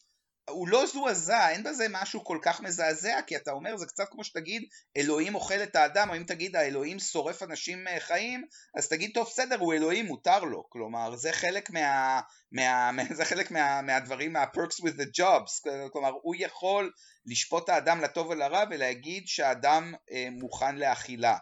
[0.49, 4.23] הוא לא זועזע, אין בזה משהו כל כך מזעזע, כי אתה אומר, זה קצת כמו
[4.23, 4.63] שתגיד,
[4.97, 8.45] אלוהים אוכל את האדם, או אם תגיד, האלוהים שורף אנשים אה, חיים,
[8.77, 10.69] אז תגיד, טוב, בסדר, הוא אלוהים, מותר לו.
[10.69, 12.19] כלומר, זה חלק מה...
[12.51, 16.91] מה, זה חלק מה, מהדברים, מה-perks with the jobs, כלומר, הוא יכול
[17.25, 21.37] לשפוט האדם לטוב ולרע ולהגיד שהאדם אה, מוכן לאכילה.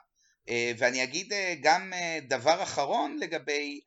[0.49, 3.79] אה, ואני אגיד אה, גם אה, דבר אחרון לגבי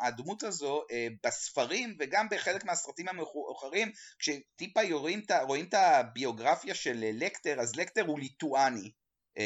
[0.00, 0.82] הדמות הזו
[1.24, 8.18] בספרים וגם בחלק מהסרטים המאוחרים כשטיפה רואים, רואים את הביוגרפיה של לקטר אז לקטר הוא
[8.18, 8.90] ליטואני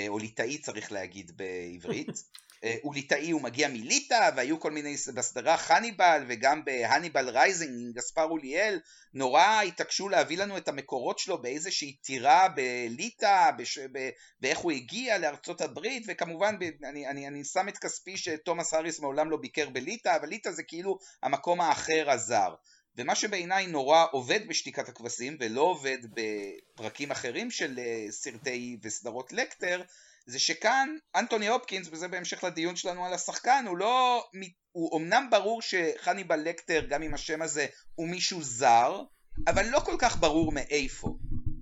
[0.08, 2.08] או ליטאי צריך להגיד בעברית
[2.82, 7.92] הוא ליטאי, הוא מגיע מליטא, והיו כל מיני, בסדרה חניבל, וגם ב Hannibal Rising עם
[7.92, 8.80] גספר אולייל,
[9.14, 13.78] נורא התעקשו להביא לנו את המקורות שלו באיזושהי טירה בליטא, בש...
[13.78, 14.08] ב...
[14.40, 16.56] ואיך הוא הגיע לארצות הברית, וכמובן.
[16.84, 20.62] אני, אני, אני שם את כספי שתומאס האריס מעולם לא ביקר בליטא, אבל ליטא זה
[20.62, 22.54] כאילו המקום האחר הזר.
[22.96, 29.82] ומה שבעיניי נורא עובד בשתיקת הכבשים ולא עובד בפרקים אחרים של אה, סרטי וסדרות לקטר
[30.26, 34.24] זה שכאן אנטוני הופקינס, וזה בהמשך לדיון שלנו על השחקן, הוא לא,
[34.72, 39.02] הוא אמנם ברור שחניבל לקטר, גם עם השם הזה, הוא מישהו זר,
[39.46, 41.16] אבל לא כל כך ברור מאיפה.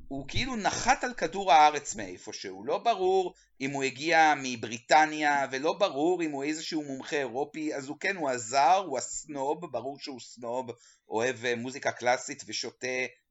[0.09, 6.22] הוא כאילו נחת על כדור הארץ מאיפשהו, לא ברור אם הוא הגיע מבריטניה, ולא ברור
[6.22, 10.70] אם הוא איזשהו מומחה אירופי, אז הוא כן, הוא הזר, הוא הסנוב, ברור שהוא סנוב,
[11.09, 12.87] אוהב אה, מוזיקה קלאסית ושותה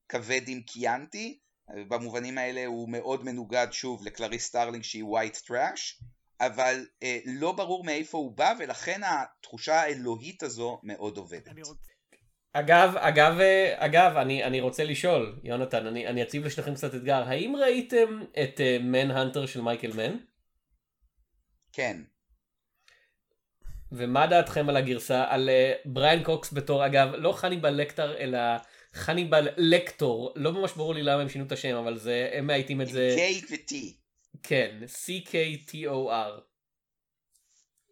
[0.09, 6.03] כבד עם קיאנטי, במובנים האלה הוא מאוד מנוגד שוב לקלריס סטארלינג שהיא white trash,
[6.39, 11.49] אבל אה, לא ברור מאיפה הוא בא ולכן התחושה האלוהית הזו מאוד עובדת.
[12.53, 17.23] אגב, אגב, אה, אגב, אני, אני רוצה לשאול, יונתן, אני, אני אציב לשניכם קצת אתגר,
[17.23, 20.17] האם ראיתם את מן uh, הנטר של מייקל מן?
[21.71, 22.01] כן.
[23.91, 28.39] ומה דעתכם על הגרסה, על uh, בריין קוקס בתור, אגב, לא חני בלקטר, אלא
[28.93, 32.81] חניבל לקטור, לא ממש ברור לי למה הם שינו את השם, אבל זה, הם מאייתים
[32.81, 33.15] את זה...
[33.17, 33.75] K ו-T.
[34.43, 36.41] כן, C-K-T-O-R.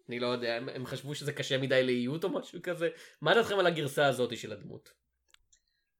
[0.10, 2.90] אני לא יודע, הם, הם חשבו שזה קשה מדי לאיות או משהו כזה.
[3.22, 4.92] מה דעתכם על הגרסה הזאת של הדמות?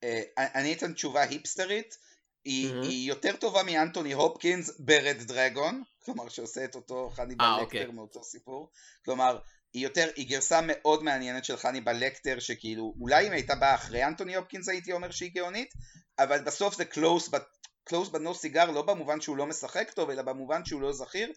[0.06, 1.98] Uh, אני אתן תשובה היפסטרית.
[2.46, 2.86] היא, mm-hmm.
[2.86, 7.86] היא יותר טובה מאנטוני הופקינס ברד דרגון, כלומר שעושה את אותו חניבל לקטר אוקיי.
[7.86, 8.72] מאותו סיפור.
[9.06, 9.40] כלומר,
[9.74, 14.06] היא יותר, היא גרסה מאוד מעניינת של חני בלקטר שכאילו אולי אם הייתה באה אחרי
[14.06, 15.74] אנטוני הופקינס הייתי אומר שהיא גאונית
[16.20, 17.30] אבל בסוף זה close
[17.90, 21.32] but no cigar לא במובן שהוא לא משחק טוב אלא במובן שהוא לא זכיר.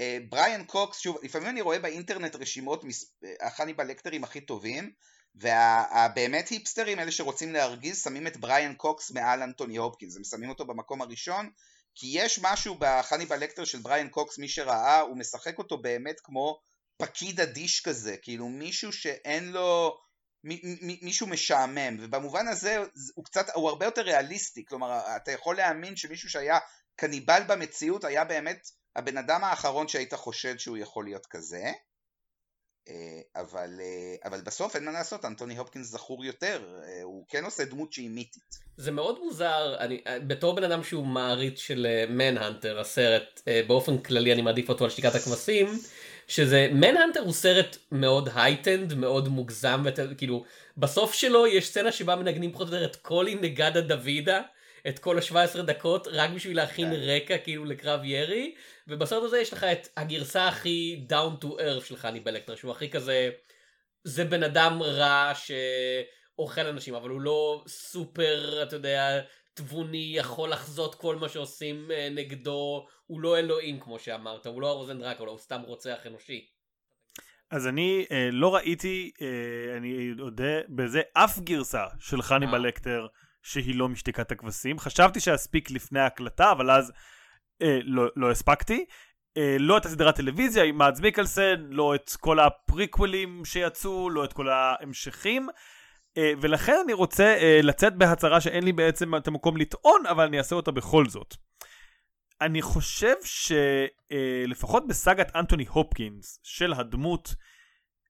[0.00, 4.92] אה, בריאן קוקס שוב לפעמים אני רואה באינטרנט רשימות אה, החניבל לקטרים הכי טובים
[5.34, 10.64] והבאמת היפסטרים אלה שרוצים להרגיז שמים את בריאן קוקס מעל אנטוני הופקינס הם שמים אותו
[10.64, 11.50] במקום הראשון
[11.94, 16.60] כי יש משהו בחניבל לקטר של בריאן קוקס מי שראה הוא משחק אותו באמת כמו
[17.00, 19.98] פקיד אדיש כזה, כאילו מישהו שאין לו,
[20.44, 22.76] מ- מ- מישהו משעמם, ובמובן הזה
[23.14, 26.58] הוא קצת, הוא הרבה יותר ריאליסטי, כלומר אתה יכול להאמין שמישהו שהיה
[26.96, 31.72] קניבל במציאות היה באמת הבן אדם האחרון שהיית חושד שהוא יכול להיות כזה,
[33.36, 37.64] אבל, אה, אבל בסוף אין מה לעשות, אנטוני הופקינס זכור יותר, אה, הוא כן עושה
[37.64, 38.58] דמות שהיא מיתית.
[38.76, 44.42] זה מאוד מוזר, אני, בתור בן אדם שהוא מעריץ של מנהנטר, הסרט, באופן כללי אני
[44.42, 45.78] מעדיף אותו על שתיקת הכבשים,
[46.28, 50.44] שזה מנהנטר הוא סרט מאוד heightened מאוד מוגזם וכאילו
[50.76, 54.42] בסוף שלו יש סצנה שבה מנגנים פחות או יותר את כל In-A-Gadda-Da-Vida
[54.88, 57.00] את כל ה-17 דקות רק בשביל להכין כן.
[57.00, 58.54] רקע כאילו לקרב ירי
[58.90, 62.90] ובסרט הזה יש לך את הגרסה הכי down to earth של חניבל לקטר שהוא הכי
[62.90, 63.30] כזה
[64.04, 69.20] זה בן אדם רע שאוכל אנשים אבל הוא לא סופר אתה יודע
[69.54, 74.66] תבוני יכול לחזות כל מה שעושים אה, נגדו הוא לא אלוהים כמו שאמרת הוא לא
[74.66, 76.46] הרוזן דרקולה הוא סתם רוצח אנושי.
[77.50, 83.06] אז אני אה, לא ראיתי אה, אני אודה בזה אף גרסה של חניבל לקטר
[83.42, 86.92] שהיא לא משתיקת הכבשים חשבתי שאספיק לפני ההקלטה אבל אז
[87.62, 88.84] אה, לא, לא הספקתי.
[89.36, 94.32] אה, לא את הסדרת טלוויזיה עם מאדס מיקלסן, לא את כל הפריקוולים שיצאו, לא את
[94.32, 95.48] כל ההמשכים.
[96.16, 100.38] אה, ולכן אני רוצה אה, לצאת בהצהרה שאין לי בעצם את המקום לטעון, אבל אני
[100.38, 101.36] אעשה אותה בכל זאת.
[102.40, 107.34] אני חושב שלפחות אה, בסאגת אנטוני הופקינס של הדמות,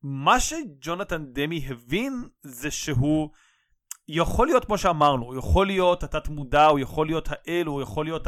[0.03, 3.31] מה שג'ונתן דמי הבין זה שהוא
[4.09, 8.05] יכול להיות כמו שאמרנו, הוא יכול להיות התת מודע, הוא יכול להיות האל, הוא יכול
[8.05, 8.27] להיות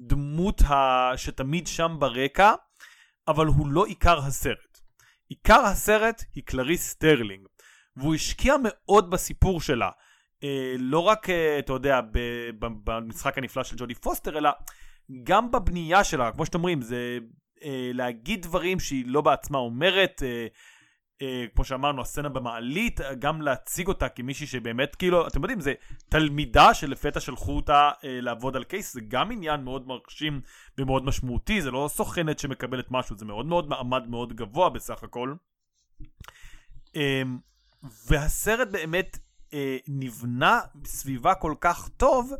[0.00, 1.10] הדמות ה...
[1.16, 2.52] שתמיד שם ברקע,
[3.28, 4.78] אבל הוא לא עיקר הסרט.
[5.28, 7.46] עיקר הסרט היא קלריס סטארלינג,
[7.96, 9.90] והוא השקיע מאוד בסיפור שלה.
[10.44, 12.00] אה, לא רק, אה, אתה יודע,
[12.58, 14.50] במשחק הנפלא של ג'ודי פוסטר, אלא
[15.22, 17.18] גם בבנייה שלה, כמו שאתם אומרים, זה
[17.64, 20.46] אה, להגיד דברים שהיא לא בעצמה אומרת, אה,
[21.22, 25.74] אה, כמו שאמרנו, הסצנה במעלית, גם להציג אותה כמישהי שבאמת, כאילו, אתם יודעים, זה
[26.08, 30.40] תלמידה שלפתע שלחו אותה אה, לעבוד על קייס, זה גם עניין מאוד מרשים
[30.78, 35.34] ומאוד משמעותי, זה לא סוכנת שמקבלת משהו, זה מאוד מאוד מעמד מאוד גבוה בסך הכל.
[36.96, 37.22] אה,
[38.08, 39.18] והסרט באמת
[39.54, 42.32] אה, נבנה בסביבה כל כך טוב,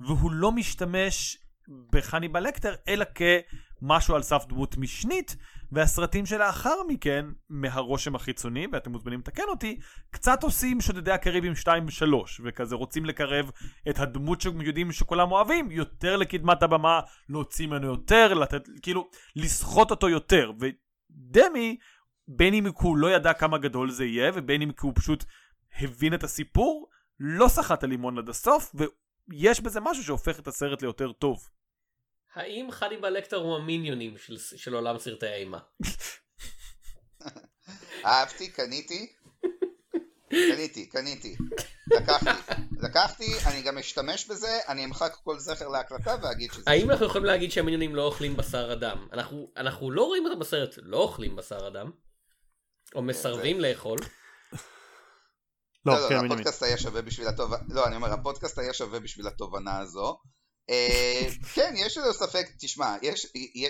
[0.00, 1.38] והוא לא משתמש
[1.92, 5.36] בחניבל לקטר, אלא כמשהו על סף דמות משנית,
[5.72, 9.78] והסרטים שלאחר מכן, מהרושם החיצוני, ואתם מוזמנים לתקן אותי,
[10.10, 13.50] קצת עושים שודדי הקריבים 2 ו-3, וכזה רוצים לקרב
[13.90, 19.90] את הדמות שהם יודעים שכולם אוהבים, יותר לקדמת הבמה, להוציא ממנו יותר, לתת, כאילו, לסחוט
[19.90, 20.52] אותו יותר.
[20.60, 21.76] ודמי,
[22.28, 25.24] בין אם הוא לא ידע כמה גדול זה יהיה, ובין אם הוא פשוט
[25.80, 26.88] הבין את הסיפור,
[27.20, 31.38] לא סחט הלימון עד הסוף, ויש בזה משהו שהופך את הסרט ליותר טוב.
[32.36, 35.58] האם חניבל לקטר הוא המיניונים של, של עולם סרטי האימה?
[38.04, 39.12] אהבתי, קניתי.
[40.30, 41.36] קניתי, קניתי.
[41.86, 42.54] לקחתי.
[42.80, 46.70] לקחתי, אני גם אשתמש בזה, אני אמחק כל זכר להקלטה ואגיד שזה...
[46.70, 49.08] האם אנחנו יכולים להגיד שהמיניונים לא אוכלים בשר אדם?
[49.12, 51.90] אנחנו, אנחנו לא רואים אותם בסרט, לא אוכלים בשר אדם.
[52.94, 53.98] או מסרבים לאכול.
[55.86, 59.26] לא, לא, לא, הפודקאסט היה שווה בשביל התובנה, לא, אני אומר, הפודקאסט היה שווה בשביל
[59.26, 60.18] התובנה הזו.
[60.70, 63.26] אה, כן, יש ללא ספק, תשמע, יש,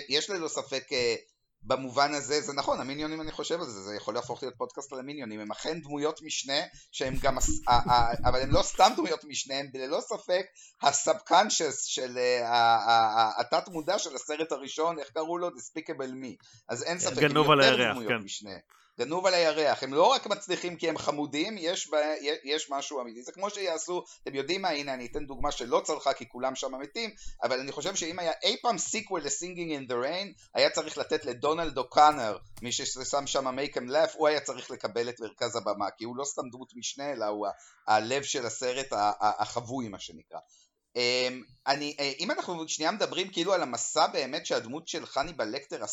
[0.09, 1.15] יש ללא ספק אה,
[1.63, 4.99] במובן הזה, זה נכון, המיניונים אני חושב על זה, זה יכול להפוך להיות פודקאסט על
[4.99, 6.59] המיניונים, הם אכן דמויות משנה,
[6.91, 7.37] שהם גם,
[8.25, 10.45] אבל הם לא סתם דמויות משנה, הם ללא ספק
[10.81, 15.47] הסאבקנשס של אה, התת מודע של הסרט הראשון, איך קראו לו?
[15.47, 18.23] Despicable Me, אז אין ספק, הם יותר דמויות כן.
[18.23, 18.55] משנה.
[18.99, 21.97] גנוב על הירח, הם לא רק מצליחים כי הם חמודים, יש, בה,
[22.43, 26.13] יש משהו אמיתי, זה כמו שיעשו, אתם יודעים מה, הנה אני אתן דוגמה שלא צלחה
[26.13, 27.09] כי כולם שם מתים,
[27.43, 31.25] אבל אני חושב שאם היה אי פעם sequel ל-Singing in the Rain, היה צריך לתת
[31.25, 35.91] לדונלד או'קונור, מי ששר שם Make 'em Laugh, הוא היה צריך לקבל את מרכז הבמה,
[35.97, 37.47] כי הוא לא סתם דמות משנה, אלא הוא
[37.87, 38.87] הלב של הסרט
[39.21, 40.39] החבוי מה שנקרא.
[40.97, 45.83] אמ, אני, אה, אם אנחנו שנייה מדברים כאילו על המסע באמת שהדמות של חניבל לקטר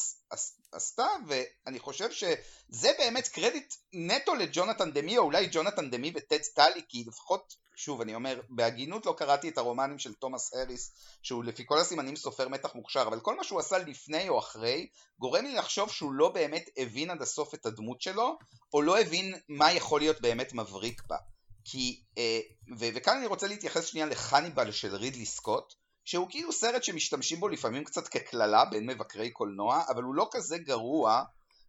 [0.72, 6.82] עשתה, ואני חושב שזה באמת קרדיט נטו לג'ונתן דמי, או אולי ג'ונתן דמי וטד טלי,
[6.88, 11.62] כי לפחות, שוב, אני אומר, בהגינות לא קראתי את הרומנים של תומאס האריס, שהוא לפי
[11.66, 14.88] כל הסימנים סופר מתח מוכשר, אבל כל מה שהוא עשה לפני או אחרי,
[15.18, 18.38] גורם לי לחשוב שהוא לא באמת הבין עד הסוף את הדמות שלו,
[18.74, 21.16] או לא הבין מה יכול להיות באמת מבריק בה.
[21.64, 22.40] כי, אה,
[22.78, 25.74] ו- וכאן אני רוצה להתייחס שנייה לחניבל של רידלי סקוט,
[26.04, 30.58] שהוא כאילו סרט שמשתמשים בו לפעמים קצת כקללה בין מבקרי קולנוע, אבל הוא לא כזה
[30.58, 31.22] גרוע,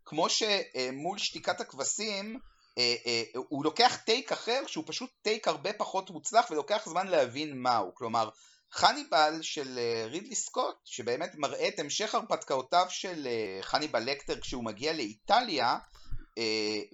[0.05, 2.39] כמו שמול שתיקת הכבשים,
[2.77, 7.57] אה, אה, הוא לוקח טייק אחר שהוא פשוט טייק הרבה פחות מוצלח ולוקח זמן להבין
[7.57, 7.95] מהו.
[7.95, 8.29] כלומר,
[8.71, 13.27] חניבל של רידלי סקוט, שבאמת מראה את המשך הרפתקאותיו של
[13.61, 15.77] חניבל לקטר כשהוא מגיע לאיטליה,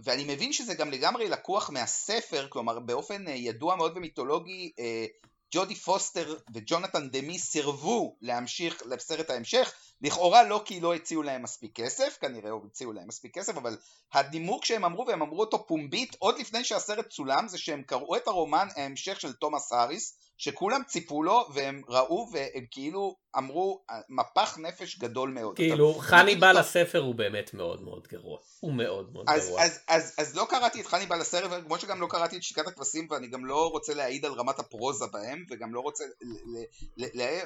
[0.03, 5.05] ואני מבין שזה גם לגמרי לקוח מהספר, כלומר באופן אה, ידוע מאוד ומיתולוגי, אה,
[5.53, 11.75] ג'ודי פוסטר וג'ונתן דמי סירבו להמשיך לסרט ההמשך, לכאורה לא כי לא הציעו להם מספיק
[11.75, 13.77] כסף, כנראה הציעו להם מספיק כסף, אבל
[14.13, 18.27] הנימוק שהם אמרו, והם אמרו אותו פומבית עוד לפני שהסרט צולם, זה שהם קראו את
[18.27, 24.97] הרומן ההמשך של תומאס האריס, שכולם ציפו לו, והם ראו, והם כאילו אמרו, מפח נפש
[24.97, 25.55] גדול מאוד.
[25.55, 28.39] כאילו, חניבל הספר הוא באמת מאוד מאוד גרוע.
[28.59, 29.61] הוא מאוד מאוד אז, גרוע.
[29.63, 32.67] אז, אז, אז, אז לא קראתי את חניבל הסרט, כמו שגם לא קראתי את שתיקת
[32.67, 36.03] הכבשים, ואני גם לא רוצה להעיד על רמת הפרוזה בהם, וגם לא רוצה,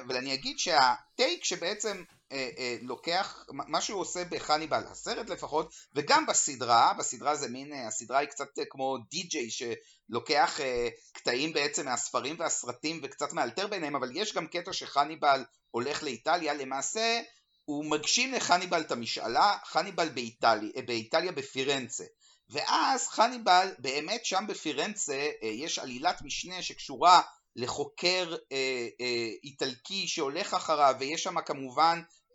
[0.06, 2.02] אבל אני אגיד שהטייק שבעצם
[2.32, 2.45] אה,
[2.82, 8.28] לוקח, מה שהוא עושה בחניבל, הסרט לפחות, וגם בסדרה, בסדרה זה מין, אה, הסדרה היא
[8.28, 14.46] קצת כמו די-ג'יי שלוקח אה, קטעים בעצם מהספרים והסרטים וקצת מאלתר ביניהם, אבל יש גם
[14.46, 17.20] קטע שחניבל הולך לאיטליה, למעשה
[17.64, 22.04] הוא מגשים לחניבל את המשאלה, חניבל באיטליה, אה, באיטליה בפירנצה.
[22.50, 27.22] ואז חניבל, באמת שם בפירנצה אה, יש עלילת משנה שקשורה
[27.56, 32.25] לחוקר אה, אה, איטלקי שהולך אחריו ויש שם כמובן אה, אה,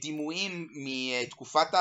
[0.00, 1.78] דימויים מתקופת ה,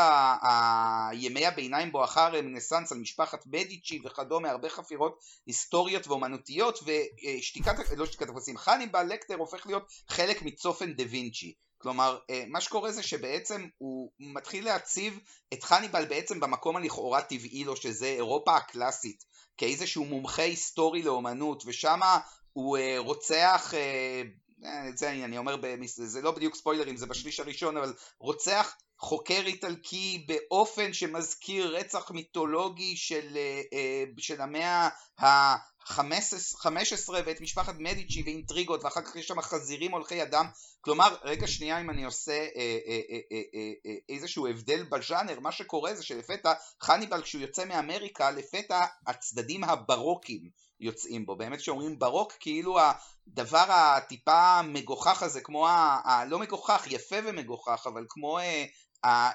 [0.48, 8.06] ה, ימי הביניים בואכה הרנסאנס על משפחת מדיצ'י וכדומה, הרבה חפירות היסטוריות ואומנותיות ושתיקת, לא
[8.06, 11.54] שתיקת הכבשים, חניבל לקטר הופך להיות חלק מצופן דה וינצ'י.
[11.82, 15.20] כלומר, אה, מה שקורה זה שבעצם הוא מתחיל להציב
[15.54, 19.24] את חניבל בעצם במקום הלכאורה טבעי לו, שזה אירופה הקלאסית,
[19.58, 22.20] כאיזשהו מומחה היסטורי לאומנות, ושמה
[22.54, 24.22] הוא רוצח אה,
[24.64, 25.56] את זה אני אומר,
[25.86, 32.96] זה לא בדיוק ספוילרים, זה בשליש הראשון, אבל רוצח חוקר איטלקי באופן שמזכיר רצח מיתולוגי
[32.96, 34.90] של, אה, אה, של המאה
[35.20, 40.46] ה-15 ואת משפחת מדיצ'י ואינטריגות ואחר כך יש שם חזירים הולכי אדם.
[40.82, 42.48] כלומר רגע שנייה אם אני עושה
[44.10, 50.50] איזשהו הבדל בז'אנר מה שקורה זה שלפתע חניבל כשהוא יוצא מאמריקה לפתע הצדדים הברוקיים
[50.82, 51.36] יוצאים בו.
[51.36, 56.00] באמת כשאומרים ברוק, כאילו הדבר הטיפה מגוחך הזה, כמו ה...
[56.06, 58.66] ה לא מגוחך, יפה ומגוחך, אבל כמו אה,
[59.06, 59.32] אה,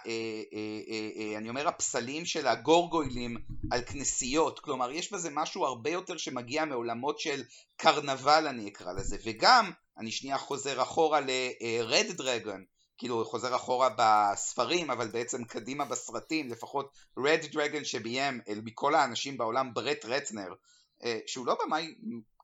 [1.32, 3.36] אה, אני אומר הפסלים של הגורגוילים
[3.70, 7.42] על כנסיות, כלומר יש בזה משהו הרבה יותר שמגיע מעולמות של
[7.76, 12.60] קרנבל אני אקרא לזה, וגם, אני שנייה חוזר אחורה ל-Red Dragon,
[12.98, 19.74] כאילו חוזר אחורה בספרים אבל בעצם קדימה בסרטים לפחות Red Dragon שביים מכל האנשים בעולם
[19.74, 20.54] ברט רטנר
[21.26, 21.94] שהוא לא במאי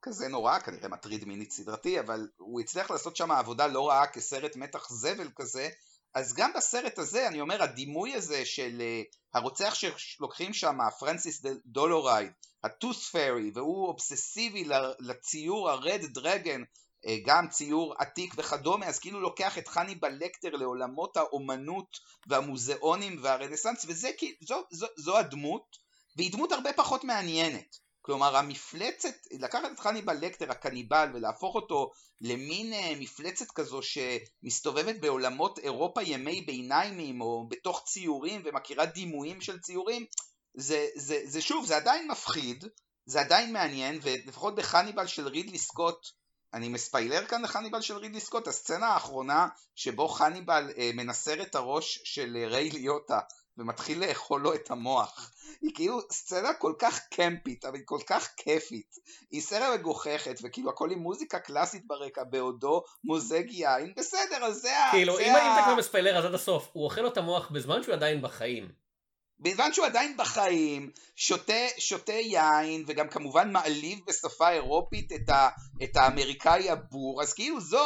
[0.02, 4.56] כזה נורא, כנראה מטריד מינית סדרתי, אבל הוא הצליח לעשות שם עבודה לא רעה כסרט
[4.56, 5.68] מתח זבל כזה,
[6.14, 12.32] אז גם בסרט הזה, אני אומר, הדימוי הזה של אה, הרוצח שלוקחים שם, פרנסיס דולרהייד,
[12.64, 14.64] ה Tooth Fairy, והוא אובססיבי
[15.00, 20.50] לציור ה Red Dragon, אה, גם ציור עתיק וכדומה, אז כאילו לוקח את חניבל לקטר
[20.50, 25.76] לעולמות האומנות והמוזיאונים והרנסאנס, וזה כאילו, זו, זו, זו הדמות,
[26.16, 27.78] והיא דמות הרבה פחות מעניינת.
[28.02, 31.90] כלומר המפלצת, לקחת את חניבל לקטר הקניבל ולהפוך אותו
[32.20, 39.60] למין אה, מפלצת כזו שמסתובבת בעולמות אירופה ימי ביניימים או בתוך ציורים ומכירה דימויים של
[39.60, 40.06] ציורים,
[40.54, 42.64] זה, זה, זה שוב, זה עדיין מפחיד,
[43.06, 46.06] זה עדיין מעניין ולפחות בחניבל של רידלי סקוט
[46.54, 52.00] אני מספיילר כאן לחניבל של רידלי סקוט, הסצנה האחרונה שבו חניבל אה, מנסר את הראש
[52.04, 53.18] של אה, ריי ליוטה
[53.58, 55.30] ומתחיל לאכול לו את המוח.
[55.60, 58.96] היא כאילו סצנה כל כך קמפית, אבל היא כל כך כיפית.
[59.30, 64.78] היא סצנה מגוחכת, וכאילו הכל עם מוזיקה קלאסית ברקע, בעודו מוזג יין, בסדר, אז זה
[64.78, 64.90] ה...
[64.90, 67.94] כאילו, אם אתה כבר מספיילר אז עד הסוף, הוא אוכל לו את המוח בזמן שהוא
[67.94, 68.82] עדיין בחיים.
[69.42, 75.48] בזמן שהוא עדיין בחיים, שותה, שותה יין, וגם כמובן מעליב בשפה אירופית את, ה,
[75.84, 77.84] את האמריקאי הבור, אז כאילו זו,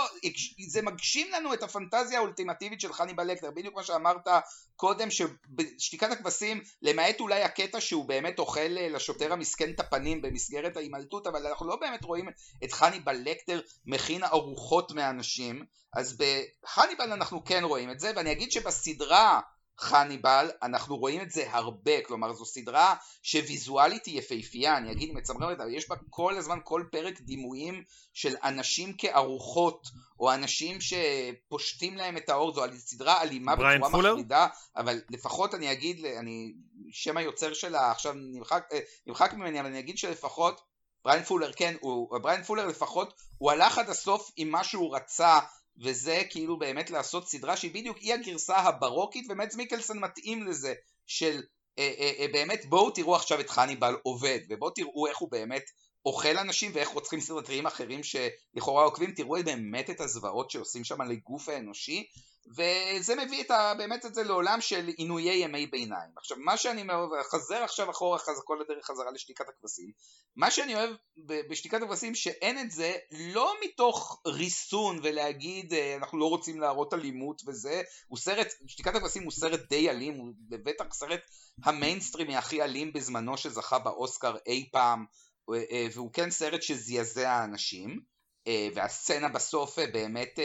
[0.68, 4.28] זה מגשים לנו את הפנטזיה האולטימטיבית של חני בלקטר, בדיוק מה שאמרת
[4.76, 11.26] קודם, שבשתיקת הכבשים, למעט אולי הקטע שהוא באמת אוכל לשוטר המסכן את הפנים במסגרת ההימלטות,
[11.26, 12.28] אבל אנחנו לא באמת רואים
[12.64, 18.52] את חני בלקטר מכין ארוחות מאנשים, אז בחניבל אנחנו כן רואים את זה, ואני אגיד
[18.52, 19.40] שבסדרה
[19.78, 25.60] חניבל, אנחנו רואים את זה הרבה, כלומר זו סדרה שוויזואלית היא יפהפייה, אני אגיד מצמררת,
[25.60, 29.88] אבל יש בה כל הזמן, כל פרק דימויים של אנשים כארוחות,
[30.20, 34.12] או אנשים שפושטים להם את האור, זו סדרה אלימה בצורה פולר?
[34.12, 34.46] מחרידה,
[34.76, 36.52] אבל לפחות אני אגיד, אני,
[36.90, 40.60] שם היוצר שלה עכשיו נמחק, אה, נמחק ממני, אבל אני אגיד שלפחות
[41.04, 45.38] בריין פולר, כן, הוא, בריין פולר לפחות, הוא הלך עד הסוף עם מה שהוא רצה
[45.78, 50.74] וזה כאילו באמת לעשות סדרה שהיא בדיוק היא הגרסה הברוקית ומץ מיקלסון מתאים לזה
[51.06, 51.42] של
[51.78, 55.70] אה, אה, אה, באמת בואו תראו עכשיו את חניבל עובד ובואו תראו איך הוא באמת
[56.06, 61.48] אוכל אנשים ואיך רוצחים סדרתיים אחרים שלכאורה עוקבים, תראו באמת את הזוועות שעושים שם לגוף
[61.48, 62.06] האנושי
[62.48, 66.10] וזה מביא את ה, באמת את זה לעולם של עינויי ימי ביניים.
[66.16, 69.90] עכשיו מה שאני אוהב, חזר עכשיו אחורה חזר, כל הדרך חזרה לשתיקת הכבשים,
[70.36, 70.90] מה שאני אוהב
[71.26, 77.42] בשתיקת הכבשים שאין את זה לא מתוך ריסון ולהגיד אה, אנחנו לא רוצים להראות אלימות
[77.46, 81.20] וזה, הוא סרט, שתיקת הכבשים הוא סרט די אלים, הוא בטח סרט
[81.64, 85.04] המיינסטרימי הכי אלים בזמנו שזכה באוסקר אי פעם
[85.92, 88.00] והוא כן סרט שזעזע אנשים
[88.46, 90.38] אה, והסצנה בסוף באמת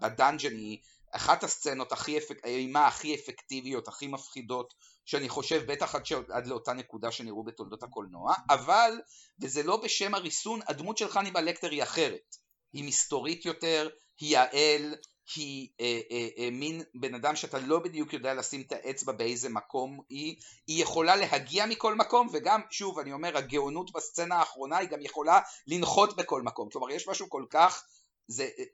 [0.00, 0.78] ב dungeon היא
[1.10, 2.44] אחת הסצנות הכי אפק...
[2.44, 6.12] האימה הכי אפקטיביות, הכי מפחידות שאני חושב בטח עד, ש...
[6.12, 9.00] עד לאותה נקודה שנראו בתולדות הקולנוע אבל,
[9.40, 12.36] וזה לא בשם הריסון, הדמות של חניבל לקטר היא אחרת.
[12.72, 13.88] היא מסתורית יותר,
[14.20, 14.94] היא האל,
[15.34, 19.48] היא אה, אה, אה, מין בן אדם שאתה לא בדיוק יודע לשים את האצבע באיזה
[19.48, 24.88] מקום היא, היא יכולה להגיע מכל מקום וגם, שוב אני אומר, הגאונות בסצנה האחרונה היא
[24.88, 27.84] גם יכולה לנחות בכל מקום, כלומר יש משהו כל כך,
[28.28, 28.64] זה אה,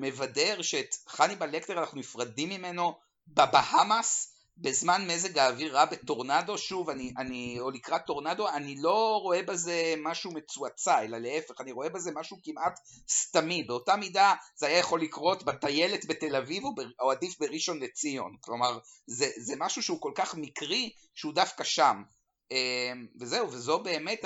[0.00, 7.12] מבדר שאת חניבל לקטר אנחנו נפרדים ממנו בבהאמאס בזמן מזג האוויר רע בטורנדו, שוב, אני,
[7.18, 12.10] אני, או לקראת טורנדו, אני לא רואה בזה משהו מצועצע, אלא להפך, אני רואה בזה
[12.14, 12.78] משהו כמעט
[13.08, 13.62] סתמי.
[13.62, 18.36] באותה מידה זה היה יכול לקרות בטיילת בתל אביב או, ב, או עדיף בראשון לציון.
[18.40, 22.02] כלומר, זה, זה משהו שהוא כל כך מקרי, שהוא דווקא שם.
[22.50, 24.20] אמ, וזהו, וזו באמת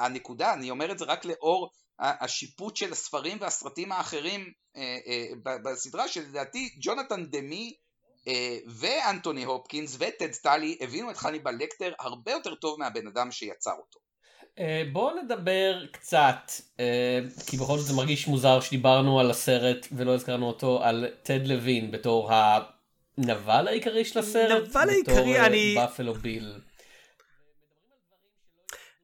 [0.00, 6.08] הנקודה, אני אומר את זה רק לאור השיפוט של הספרים והסרטים האחרים אה, אה, בסדרה,
[6.08, 7.74] שלדעתי ג'ונתן דמי
[8.66, 14.00] ואנטוני הופקינס וטד סטאלי הבינו את חניבל לקטר הרבה יותר טוב מהבן אדם שיצר אותו.
[14.92, 16.52] בואו נדבר קצת,
[17.46, 21.90] כי בכל זאת זה מרגיש מוזר שדיברנו על הסרט ולא הזכרנו אותו, על טד לוין
[21.90, 25.72] בתור הנבל העיקרי של הסרט, נבל העיקרי, אני...
[25.72, 26.60] בתור באפלו ביל.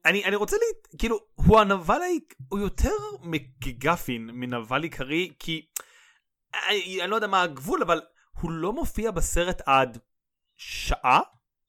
[0.05, 0.97] אני, אני רוצה לה...
[0.97, 1.99] כאילו, הוא הנבל,
[2.49, 5.65] הוא יותר מגגפין מנבל עיקרי, כי
[6.69, 8.01] אני, אני לא יודע מה הגבול, אבל
[8.41, 9.97] הוא לא מופיע בסרט עד
[10.57, 11.19] שעה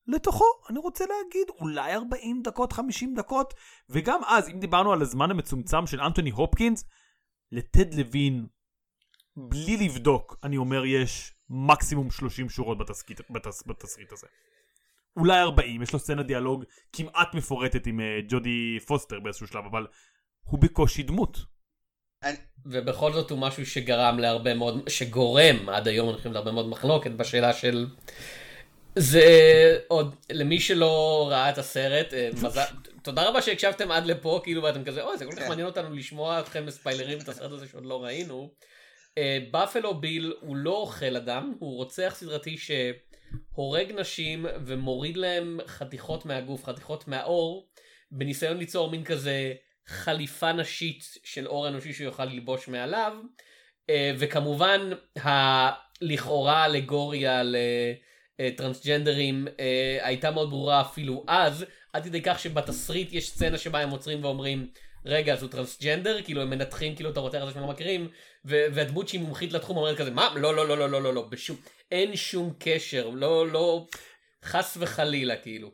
[0.06, 3.54] לתוכו, אני רוצה להגיד, אולי 40 דקות, 50 דקות,
[3.88, 6.84] וגם אז, אם דיברנו על הזמן המצומצם של אנטוני הופקינס,
[7.52, 8.46] לטד לוין,
[9.36, 14.26] בלי לבדוק, אני אומר, יש מקסימום 30 שורות בתסריט, בתס, בתסריט הזה.
[15.16, 19.86] אולי 40, יש לו סצנת דיאלוג כמעט מפורטת עם uh, ג'ודי פוסטר באיזשהו שלב, אבל
[20.40, 21.38] הוא בקושי דמות.
[22.66, 27.10] ובכל זאת הוא משהו שגרם להרבה מאוד, שגורם עד היום אני חושב להרבה מאוד מחלוקת
[27.10, 27.86] בשאלה של...
[28.96, 32.62] זה עוד, למי שלא ראה את הסרט, אה, מזל,
[33.02, 35.48] תודה רבה שהקשבתם עד לפה, כאילו ואתם כזה, אוי זה כל כך כן.
[35.48, 38.50] מעניין אותנו לשמוע אתכם מספיילרים את הסרט הזה שעוד לא ראינו.
[39.50, 46.26] בפלו אה, ביל הוא לא אוכל אדם, הוא רוצח סדרתי שהורג נשים ומוריד להם חתיכות
[46.26, 47.68] מהגוף, חתיכות מהאור,
[48.10, 49.54] בניסיון ליצור מין כזה
[49.88, 53.12] חליפה נשית של אור אנושי שהוא יוכל ללבוש מעליו,
[53.90, 57.42] אה, וכמובן הלכאורה אלגוריה
[58.38, 63.90] לטרנסג'נדרים אה, הייתה מאוד ברורה אפילו אז, עד כדי כך שבתסריט יש סצנה שבה הם
[63.90, 64.70] עוצרים ואומרים
[65.06, 66.22] רגע אז הוא טרנסג'נדר?
[66.22, 68.08] כאילו הם מנתחים כאילו את הרוצח הזה שהם לא מכירים
[68.44, 70.34] והדמות שהיא מומחית לתחום אומרת כזה מה?
[70.34, 71.56] לא לא לא לא לא לא לא בשום
[71.90, 73.86] אין שום קשר לא לא
[74.44, 75.70] חס וחלילה כאילו.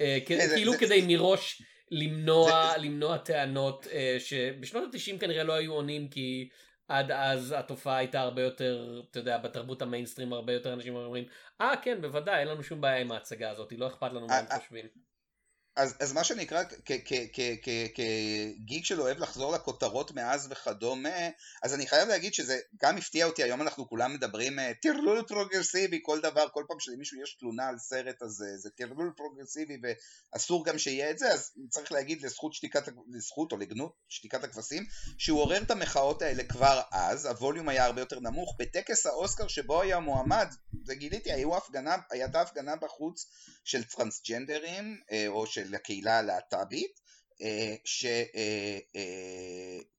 [0.00, 2.78] אה, כאילו כדי מראש למנוע, זה...
[2.78, 6.48] למנוע טענות uh, שבשנות ה-90 כנראה לא היו עונים כי
[6.88, 11.24] עד אז התופעה הייתה הרבה יותר, אתה יודע, בתרבות המיינסטרים הרבה יותר אנשים אומרים,
[11.60, 14.46] אה, כן בוודאי אין לנו שום בעיה עם ההצגה הזאת, לא אכפת לנו מה הם
[14.60, 14.86] חושבים.
[15.76, 16.62] אז, אז מה שנקרא,
[17.94, 21.28] כגיג שלוק אוהב לחזור לכותרות מאז וכדומה,
[21.62, 26.00] אז אני חייב להגיד שזה גם הפתיע אותי, היום אנחנו כולם מדברים אה, טרלול פרוגרסיבי,
[26.02, 30.78] כל דבר, כל פעם שלמישהו יש תלונה על סרט אז זה טרלול פרוגרסיבי ואסור גם
[30.78, 34.84] שיהיה את זה, אז צריך להגיד לזכות שתיקת, לזכות או לגנות שתיקת הכבשים,
[35.18, 39.80] שהוא עורר את המחאות האלה כבר אז, הווליום היה הרבה יותר נמוך, בטקס האוסקר שבו
[39.80, 40.48] היה מועמד,
[40.84, 41.30] זה גיליתי,
[42.10, 43.26] הייתה הפגנה בחוץ
[43.64, 47.00] של טרנסג'נדרים, אה, או של של הקהילה הלהט"בית
[47.42, 47.74] אה,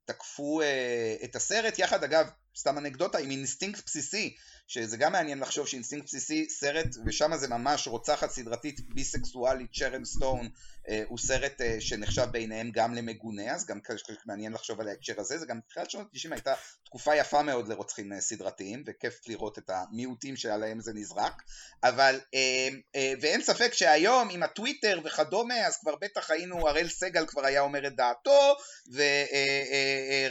[0.06, 1.80] שתקפו אה, את הסרט.
[1.80, 4.36] יחד אגב סתם אנקדוטה עם אינסטינקט בסיסי
[4.72, 10.50] שזה גם מעניין לחשוב שאינסטינקט בסיסי סרט ושם זה ממש רוצחת סדרתית ביסקסואלית שרן סטון
[10.90, 13.80] אה, הוא סרט אה, שנחשב בעיניהם גם למגונה אז גם
[14.26, 16.54] מעניין לחשוב על ההקשר הזה זה גם תחילת שנות ה-90 הייתה
[16.86, 21.42] תקופה יפה מאוד לרוצחים אה, סדרתיים וכיף לראות את המיעוטים שעליהם זה נזרק
[21.84, 27.26] אבל אה, אה, ואין ספק שהיום עם הטוויטר וכדומה אז כבר בטח היינו הראל סגל
[27.26, 28.56] כבר היה אומר את דעתו
[28.88, 29.04] ורביב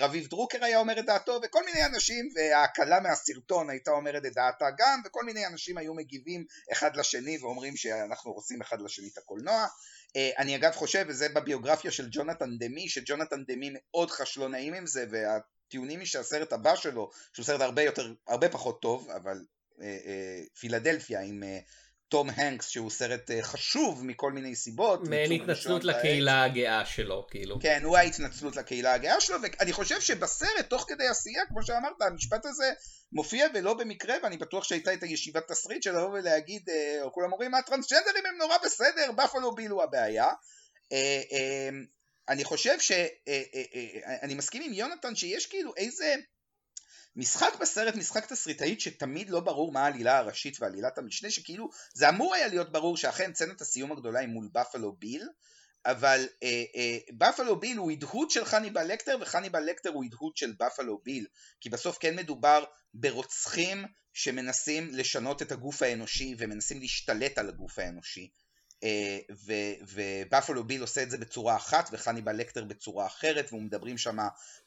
[0.03, 4.35] אה, אה, דרוקר היה אומר את דעתו וכל מיני אנשים וההקלה מהסרטון הייתה אומרת את
[4.35, 9.19] דעתה גם וכל מיני אנשים היו מגיבים אחד לשני ואומרים שאנחנו רוצים אחד לשני את
[9.19, 9.67] הקולנוע.
[10.17, 14.87] אה, אני אגב חושב וזה בביוגרפיה של ג'ונתן דמי שג'ונתן דמי מאוד חש לא עם
[14.87, 19.45] זה והטיעונים היא שהסרט הבא שלו שהוא סרט הרבה יותר הרבה פחות טוב אבל
[19.83, 21.43] אה, אה, פילדלפיה עם
[22.11, 25.09] תום הנקס שהוא סרט אה, חשוב מכל מיני סיבות.
[25.09, 27.59] מעין התנצלות לקהילה הגאה שלו כאילו.
[27.61, 32.47] כן הוא ההתנצלות לקהילה הגאה שלו ואני חושב שבסרט תוך כדי עשייה כמו שאמרת המשפט
[32.47, 32.73] הזה
[33.13, 37.33] מופיע ולא במקרה ואני בטוח שהייתה את הישיבת תסריט של לבוא ולהגיד אה, או כולם
[37.33, 40.29] אומרים הטרנסג'נדרים הם נורא בסדר בפלו ביל הוא הבעיה.
[40.93, 41.69] אה,
[42.29, 46.15] אני חושב שאני מסכים עם יונתן שיש כאילו איזה
[47.17, 52.35] משחק בסרט, משחק תסריטאית שתמיד לא ברור מה העלילה הראשית ועלילת המשנה, שכאילו זה אמור
[52.35, 55.29] היה להיות ברור שאכן סצנת הסיום הגדולה היא מול בפלו ביל,
[55.87, 60.53] אבל אה, אה, בפלו ביל הוא הדהוד של חניבל לקטר וחניבל לקטר הוא הדהוד של
[60.61, 61.27] בפלו ביל,
[61.61, 68.31] כי בסוף כן מדובר ברוצחים שמנסים לשנות את הגוף האנושי ומנסים להשתלט על הגוף האנושי.
[69.45, 74.19] ובפלו ביל עושה את זה בצורה אחת וחניבל לקטר בצורה אחרת ומדברים שם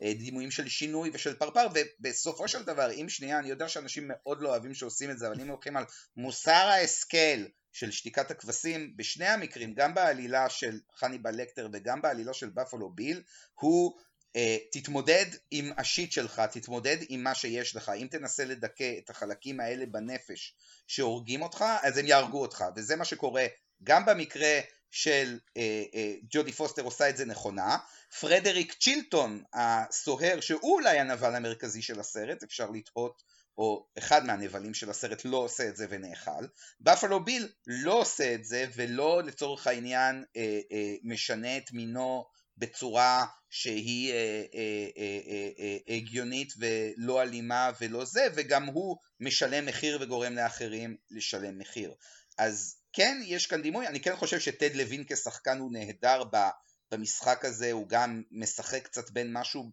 [0.02, 4.50] דימויים של שינוי ושל פרפר ובסופו של דבר אם שנייה אני יודע שאנשים מאוד לא
[4.50, 5.86] אוהבים שעושים את זה אבל אם הולכים על
[6.18, 12.50] מוסר ההשכל של שתיקת הכבשים בשני המקרים גם בעלילה של חניבל לקטר וגם בעלילה של
[12.50, 13.22] בפלו ביל
[13.54, 13.98] הוא
[14.38, 14.38] Uh,
[14.72, 19.86] תתמודד עם השיט שלך, תתמודד עם מה שיש לך, אם תנסה לדכא את החלקים האלה
[19.86, 20.56] בנפש
[20.88, 23.46] שהורגים אותך, אז הם יהרגו אותך, וזה מה שקורה
[23.84, 24.60] גם במקרה
[24.92, 27.78] של uh, uh, ג'ודי פוסטר עושה את זה נכונה,
[28.20, 33.24] פרדריק צ'ילטון הסוהר שהוא אולי הנבל המרכזי של הסרט, אפשר לתהות
[33.58, 36.46] או אחד מהנבלים של הסרט לא עושה את זה ונאכל,
[36.80, 42.26] בפלו ביל לא עושה את זה ולא לצורך העניין אה, אה, משנה את מינו
[42.58, 49.66] בצורה שהיא אה, אה, אה, אה, אה, הגיונית ולא אלימה ולא זה, וגם הוא משלם
[49.66, 51.94] מחיר וגורם לאחרים לשלם מחיר.
[52.38, 56.24] אז כן, יש כאן דימוי, אני כן חושב שטד לוין כשחקן הוא נהדר
[56.92, 59.72] במשחק הזה, הוא גם משחק קצת בין משהו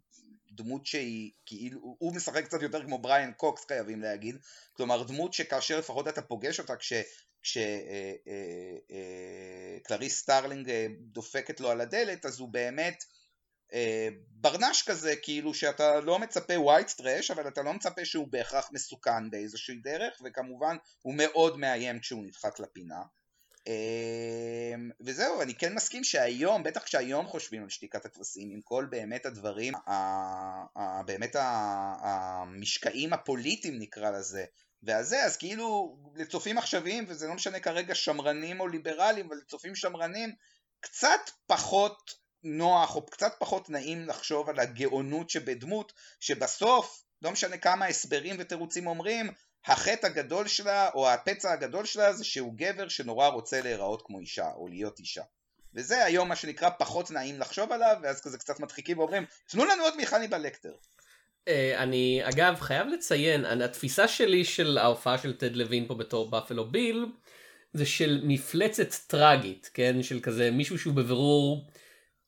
[0.53, 4.37] דמות שהיא כאילו, הוא משחק קצת יותר כמו בריאן קוקס חייבים להגיד,
[4.73, 6.93] כלומר דמות שכאשר לפחות אתה פוגש אותה כש...
[7.43, 7.63] כשקלריס
[9.89, 13.05] אה, אה, אה, סטארלינג דופקת לו על הדלת אז הוא באמת
[14.31, 19.31] ברנש כזה כאילו שאתה לא מצפה white trash אבל אתה לא מצפה שהוא בהכרח מסוכן
[19.31, 23.03] באיזושהי דרך וכמובן הוא מאוד מאיים כשהוא נדחק לפינה.
[23.67, 29.27] אמ, וזהו, אני כן מסכים שהיום, בטח כשהיום חושבים על שתיקת הכבשים, עם כל באמת
[29.27, 29.75] הדברים,
[31.07, 31.37] באמת
[32.03, 34.45] המשקעים הפוליטיים נקרא לזה,
[34.83, 40.35] והזה, אז כאילו לצופים עכשוויים, וזה לא משנה כרגע שמרנים או ליברלים, אבל לצופים שמרנים,
[40.81, 47.87] קצת פחות נוח או קצת פחות נעים לחשוב על הגאונות שבדמות, שבסוף, לא משנה כמה
[47.87, 49.31] הסברים ותירוצים אומרים,
[49.67, 54.51] החטא הגדול שלה, או הפצע הגדול שלה, זה שהוא גבר שנורא רוצה להיראות כמו אישה,
[54.57, 55.23] או להיות אישה.
[55.75, 59.83] וזה היום מה שנקרא פחות נעים לחשוב עליו, ואז כזה קצת מדחיקים ואומרים, תנו לנו
[59.83, 60.73] עוד מחניבל לקטר.
[61.49, 66.71] אה, אני אגב חייב לציין, התפיסה שלי של ההופעה של טד לוין פה בתור באפלו
[66.71, 67.07] ביל,
[67.73, 70.03] זה של מפלצת טראגית, כן?
[70.03, 71.67] של כזה מישהו שהוא בבירור,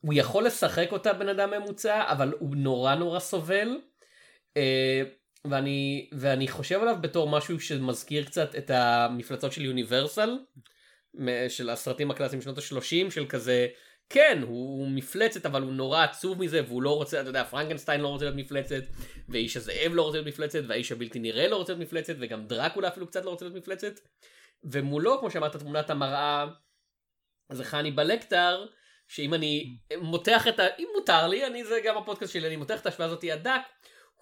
[0.02, 3.68] הוא יכול לשחק אותה בן אדם ממוצע, אבל הוא נורא נורא סובל.
[4.56, 5.02] אה,
[5.44, 10.38] ואני, ואני חושב עליו בתור משהו שמזכיר קצת את המפלצות של יוניברסל,
[11.48, 13.66] של הסרטים הקלאסיים שנות ה-30, של כזה,
[14.08, 18.08] כן, הוא מפלצת אבל הוא נורא עצוב מזה והוא לא רוצה, אתה יודע, פרנקנשטיין לא
[18.08, 18.82] רוצה להיות מפלצת,
[19.28, 22.88] ואיש הזאב לא רוצה להיות מפלצת, והאיש הבלתי נראה לא רוצה להיות מפלצת, וגם דרקולה
[22.88, 24.00] אפילו קצת לא רוצה להיות מפלצת,
[24.64, 26.46] ומולו, כמו שאמרת, תמונת המראה,
[27.52, 28.66] זה חני בלקטר,
[29.14, 30.62] שאם אני מותח את ה...
[30.78, 33.60] אם מותר לי, אני זה גם הפודקאסט שלי, אני מותח את ההשוואה הזאתי הדק,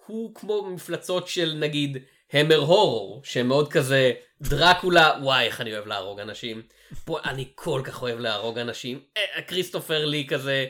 [0.05, 1.97] הוא כמו מפלצות של נגיד
[2.33, 4.11] המר הורור, שמאוד כזה
[4.41, 6.61] דרקולה, וואי איך אני אוהב להרוג אנשים.
[7.05, 8.99] פה אני כל כך אוהב להרוג אנשים.
[9.17, 10.65] אה, כריסטופר לי כזה,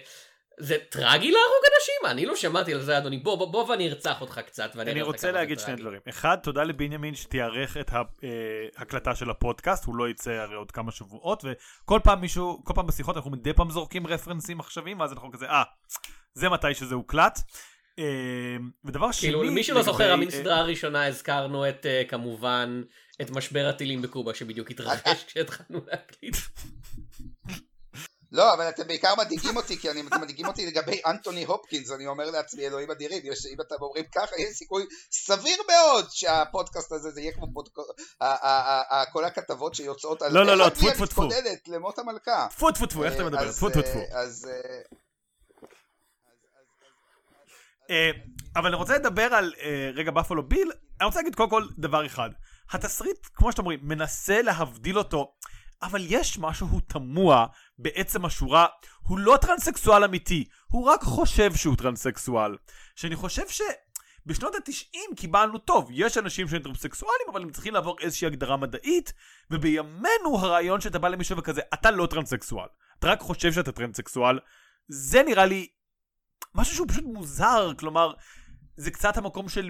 [0.62, 2.12] זה טרגי להרוג אנשים?
[2.12, 4.76] אני לא שמעתי על זה אדוני, בוא בוא, בוא ואני ארצח אותך קצת.
[4.76, 6.00] אני רוצה להגיד שני דברים.
[6.10, 7.92] אחד, תודה לבנימין שתיארך את
[8.78, 12.74] ההקלטה אה, של הפודקאסט, הוא לא יצא הרי עוד כמה שבועות, וכל פעם מישהו, כל
[12.76, 15.64] פעם בשיחות אנחנו מדי פעם זורקים רפרנסים עכשוויים, ואז אנחנו כזה, אה,
[16.34, 17.40] זה מתי שזה הוקלט.
[17.98, 19.30] אמ, ודבר שני...
[19.30, 22.82] כאילו למי שלא זוכר, המין סדרה הראשונה הזכרנו את אה, כמובן
[23.22, 26.36] את משבר הטילים בקובה שבדיוק התרחש כשהתחלנו להקליט.
[28.32, 32.32] לא, אבל אתם בעיקר מדאיגים אותי, כי אתם מדאיגים אותי לגבי אנטוני הופקינס, אני אומר
[32.32, 33.22] לעצמי, אלוהים אדירים,
[33.54, 37.90] אם אתם אומרים ככה, יש סיכוי סביר מאוד שהפודקאסט הזה, זה יהיה כמו פודקאסט,
[39.12, 40.34] כל הכתבות שיוצאות על...
[40.34, 41.28] לא, לא, לא, טפו טפו טפו.
[41.68, 42.48] למות המלכה.
[42.50, 43.52] טפו טפו טפו, איך אתה מדבר?
[43.52, 44.00] טפו טפו טפו.
[44.12, 44.50] אז...
[47.90, 48.12] אה,
[48.56, 52.06] אבל אני רוצה לדבר על אה, רגע בפלו ביל, אני רוצה להגיד קודם כל דבר
[52.06, 52.30] אחד.
[52.72, 55.34] התסריט, כמו שאתם אומרים, מנסה להבדיל אותו,
[55.84, 57.46] אבל יש משהו תמוה
[57.82, 58.66] בעצם השורה,
[59.02, 62.58] הוא לא טרנסקסואל אמיתי, הוא רק חושב שהוא טרנסקסואל.
[62.96, 63.62] שאני חושב ש...
[64.26, 69.14] בשנות התשעים קיבלנו טוב, יש אנשים שהם טרנסקסואלים אבל הם צריכים לעבור איזושהי הגדרה מדעית
[69.52, 72.68] ובימינו הרעיון שאתה בא למישהו וכזה אתה לא טרנסקסואל,
[73.00, 74.40] אתה רק חושב שאתה טרנסקסואל
[74.88, 75.68] זה נראה לי
[76.56, 78.14] משהו שהוא פשוט מוזר, כלומר,
[78.76, 79.70] זה קצת המקום של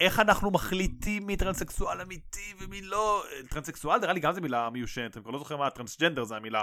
[0.00, 3.24] איך אנחנו מחליטים מי טרנסקסואל אמיתי ומי לא.
[3.50, 6.62] טרנסקסואל נראה לי גם זו מילה מיושנת, אני כבר לא זוכר מה טרנסג'נדר זה המילה.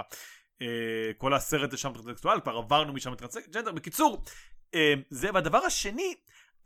[0.62, 3.72] אה, כל הסרט זה שם טרנסקסואל, כבר עברנו משם לטרנסג'נדר.
[3.72, 4.24] בקיצור,
[4.74, 5.28] אה, זה.
[5.34, 6.14] והדבר השני,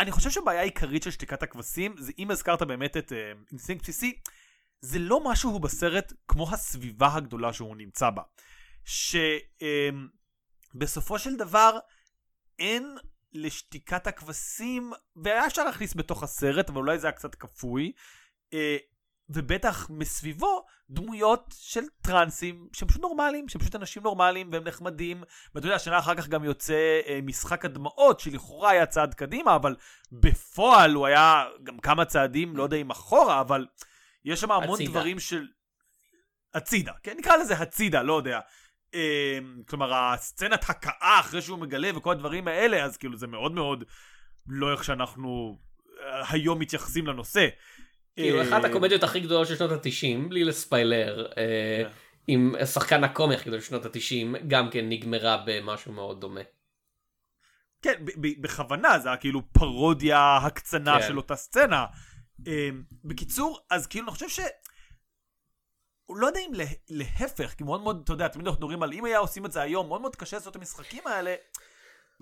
[0.01, 4.19] אני חושב שהבעיה העיקרית של שתיקת הכבשים, זה אם הזכרת באמת את אה, אינסטינקט בסיסי,
[4.81, 8.23] זה לא משהו בסרט כמו הסביבה הגדולה שהוא נמצא בה.
[10.75, 11.79] שבסופו אה, של דבר,
[12.59, 12.97] אין
[13.33, 17.93] לשתיקת הכבשים, והיה אפשר להכניס בתוך הסרט, אבל אולי זה היה קצת כפוי,
[18.53, 18.77] אה,
[19.31, 25.23] ובטח מסביבו דמויות של טרנסים שהם פשוט נורמליים, שהם פשוט אנשים נורמליים והם נחמדים.
[25.55, 29.77] ואתה יודע, שנה אחר כך גם יוצא אה, משחק הדמעות, שלכאורה היה צעד קדימה, אבל
[30.13, 33.67] בפועל הוא היה גם כמה צעדים, לא יודע אם אחורה, אבל
[34.25, 34.91] יש שם המון הצידה.
[34.91, 35.47] דברים של...
[36.55, 38.41] הצידה, כן, נקרא לזה הצידה, לא יודע.
[38.95, 43.85] אה, כלומר, הסצנת הכאה אחרי שהוא מגלה וכל הדברים האלה, אז כאילו זה מאוד מאוד
[44.47, 45.59] לא איך שאנחנו
[46.03, 47.49] אה, היום מתייחסים לנושא.
[48.23, 51.91] כאילו, אה, אחת הקומדיות הכי גדולות של שנות ה-90, בלי לספיילר, אה, כן.
[52.27, 56.41] עם שחקן הקומי הכי גדול של שנות ה-90, גם כן נגמרה במשהו מאוד דומה.
[57.83, 58.05] כן,
[58.41, 61.09] בכוונה, זה היה כאילו פרודיה הקצנה כן.
[61.09, 61.87] של אותה סצנה.
[62.47, 62.69] אה,
[63.05, 64.41] בקיצור, אז כאילו אני חושב ש...
[66.07, 68.93] הוא לא יודע אם לה, להפך, כי מאוד מאוד, אתה יודע, תמיד אנחנו מדברים על
[68.93, 71.35] אם היה עושים את זה היום, מאוד מאוד קשה לעשות את המשחקים האלה,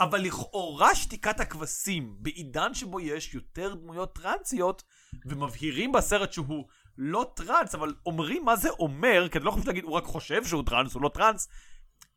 [0.00, 4.82] אבל לכאורה שתיקת הכבשים, בעידן שבו יש יותר דמויות טרנסיות,
[5.26, 6.64] ומבהירים בסרט שהוא
[6.98, 10.44] לא טרנס, אבל אומרים מה זה אומר, כי אני לא חושב להגיד, הוא רק חושב
[10.44, 11.48] שהוא טרנס, הוא לא טרנס.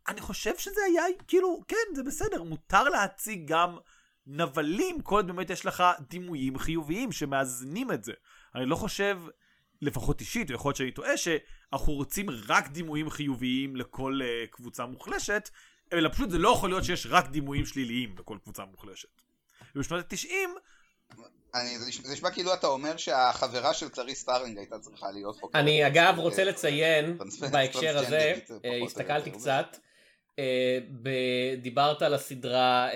[0.08, 3.78] אני חושב שזה היה, כאילו, כן, זה בסדר, מותר להציג גם
[4.28, 8.14] נבלים, כל עוד באמת יש לך דימויים חיוביים שמאזנים את זה.
[8.56, 9.20] אני לא חושב,
[9.82, 15.50] לפחות אישית, ויכול להיות שאני טועה, שאנחנו רוצים רק דימויים חיוביים לכל אה, קבוצה מוחלשת,
[15.94, 19.22] אלא פשוט זה לא יכול להיות שיש רק דימויים שליליים לכל קבוצה מוחלשת.
[19.76, 20.28] ובשנות ה-90,
[21.56, 25.38] אני, זה, נשמע, זה נשמע כאילו אתה אומר שהחברה של קלריס סטארלינג הייתה צריכה להיות
[25.40, 25.50] פה.
[25.56, 27.18] אני אגב אה, רוצה לציין
[27.52, 28.34] בהקשר הזה,
[28.66, 29.32] אה, הסתכלתי.
[29.32, 29.78] קצת,
[30.40, 30.80] אה,
[31.62, 32.90] דיברת על הסדרה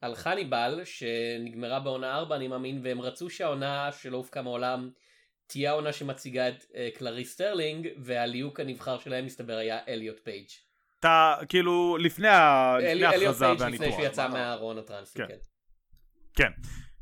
[0.00, 4.90] על חניבל שנגמרה בעונה 4 אני מאמין והם רצו שהעונה שלא הופקה מעולם
[5.46, 6.64] תהיה העונה שמציגה את
[6.98, 10.46] קלריס סטרלינג והליהוק הנבחר שלהם מסתבר היה אליוט פייג'.
[11.00, 12.76] אתה, כאילו, לפני, ה...
[12.78, 14.00] אלי- לפני אליוט ההכרזה פייג' לפני והניתוח.
[14.08, 14.34] שיצא מה?
[14.34, 15.36] מהארון הטרנסי, כן.
[16.36, 16.50] כן.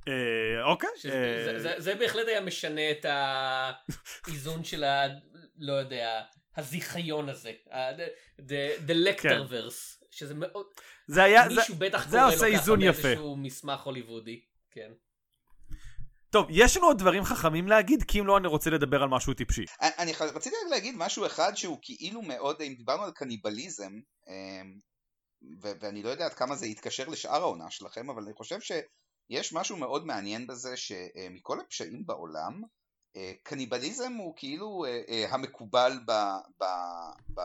[0.08, 0.88] אה, אוקיי.
[0.98, 5.06] שזה- אה, זה- זה- זה בהחלט היה משנה את האיזון של ה...
[5.58, 6.22] לא יודע,
[6.56, 7.52] הזיכיון הזה.
[7.70, 10.04] ה- the- the- the lecterverse.
[10.10, 10.66] שזה מאוד...
[11.06, 13.02] זה היה, זה, מישהו בטח זה קורא לו עושה ככה איזון יפה.
[13.02, 14.40] באיזשהו מסמך הוליוודי.
[14.70, 14.90] כן.
[16.30, 19.34] טוב, יש לנו עוד דברים חכמים להגיד, כי אם לא אני רוצה לדבר על משהו
[19.34, 19.64] טיפשי.
[19.80, 23.92] אני, רציתי רק להגיד משהו אחד שהוא כאילו מאוד, אם דיברנו על קניבליזם,
[24.28, 24.74] אמ,
[25.62, 28.60] ו- ואני לא יודע עד כמה זה יתקשר לשאר העונה שלכם, אבל אני חושב
[29.30, 32.62] שיש משהו מאוד מעניין בזה שמכל הפשעים בעולם,
[33.16, 36.12] אה, קניבליזם הוא כאילו אה, אה, המקובל ב,
[36.60, 36.64] ב,
[37.34, 37.40] ב,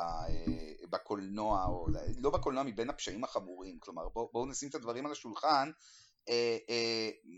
[0.89, 5.71] בקולנוע, או לא בקולנוע מבין הפשעים החמורים, כלומר בואו בוא נשים את הדברים על השולחן,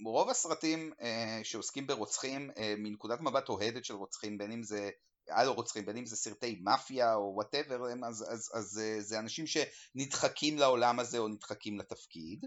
[0.05, 0.91] רוב הסרטים
[1.43, 4.89] שעוסקים ברוצחים מנקודת מבט אוהדת של רוצחים, בין אם זה
[5.29, 9.45] על רוצחים, בין אם זה סרטי מאפיה או וואטאבר, אז, אז, אז אה, זה אנשים
[9.47, 12.45] שנדחקים לעולם הזה או נדחקים לתפקיד.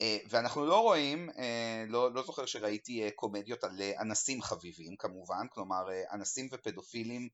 [0.00, 5.46] אה, ואנחנו לא רואים, אה, לא, לא זוכר שראיתי אה, קומדיות על אנסים חביבים כמובן,
[5.50, 7.28] כלומר אנסים ופדופילים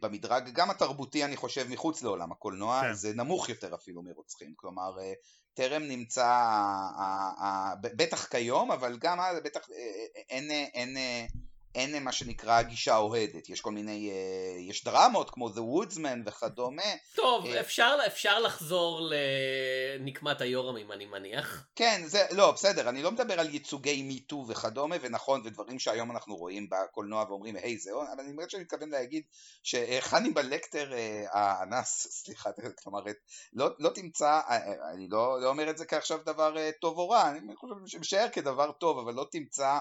[0.00, 2.94] במדרג גם התרבותי אני חושב מחוץ לעולם הקולנוע, כן.
[2.94, 4.96] זה נמוך יותר אפילו מרוצחים, כלומר
[5.54, 6.40] טרם נמצא,
[7.80, 9.68] בטח כיום, אבל גם אז בטח
[10.28, 11.26] אין, אין, אה,
[11.76, 16.82] אין מה שנקרא גישה אוהדת, יש כל מיני, אה, יש דרמות כמו The Woodsman וכדומה,
[17.14, 19.00] טוב, אה, אפשר, אפשר לחזור
[20.00, 21.66] לנקמת היורמים אני מניח.
[21.76, 26.36] כן, זה, לא, בסדר, אני לא מדבר על ייצוגי מיטו וכדומה, ונכון, ודברים שהיום אנחנו
[26.36, 29.22] רואים בקולנוע ואומרים, היי, זה אבל אני באמת שאני מתכוון להגיד
[29.62, 32.50] שחניבל לקטר, אה, האנס, סליחה,
[32.82, 33.00] כלומר,
[33.52, 36.98] לא, לא תמצא, אה, אה, אני לא, לא אומר את זה כעכשיו דבר אה, טוב
[36.98, 39.78] או רע, אני חושב שמשער כדבר טוב, אבל לא תמצא,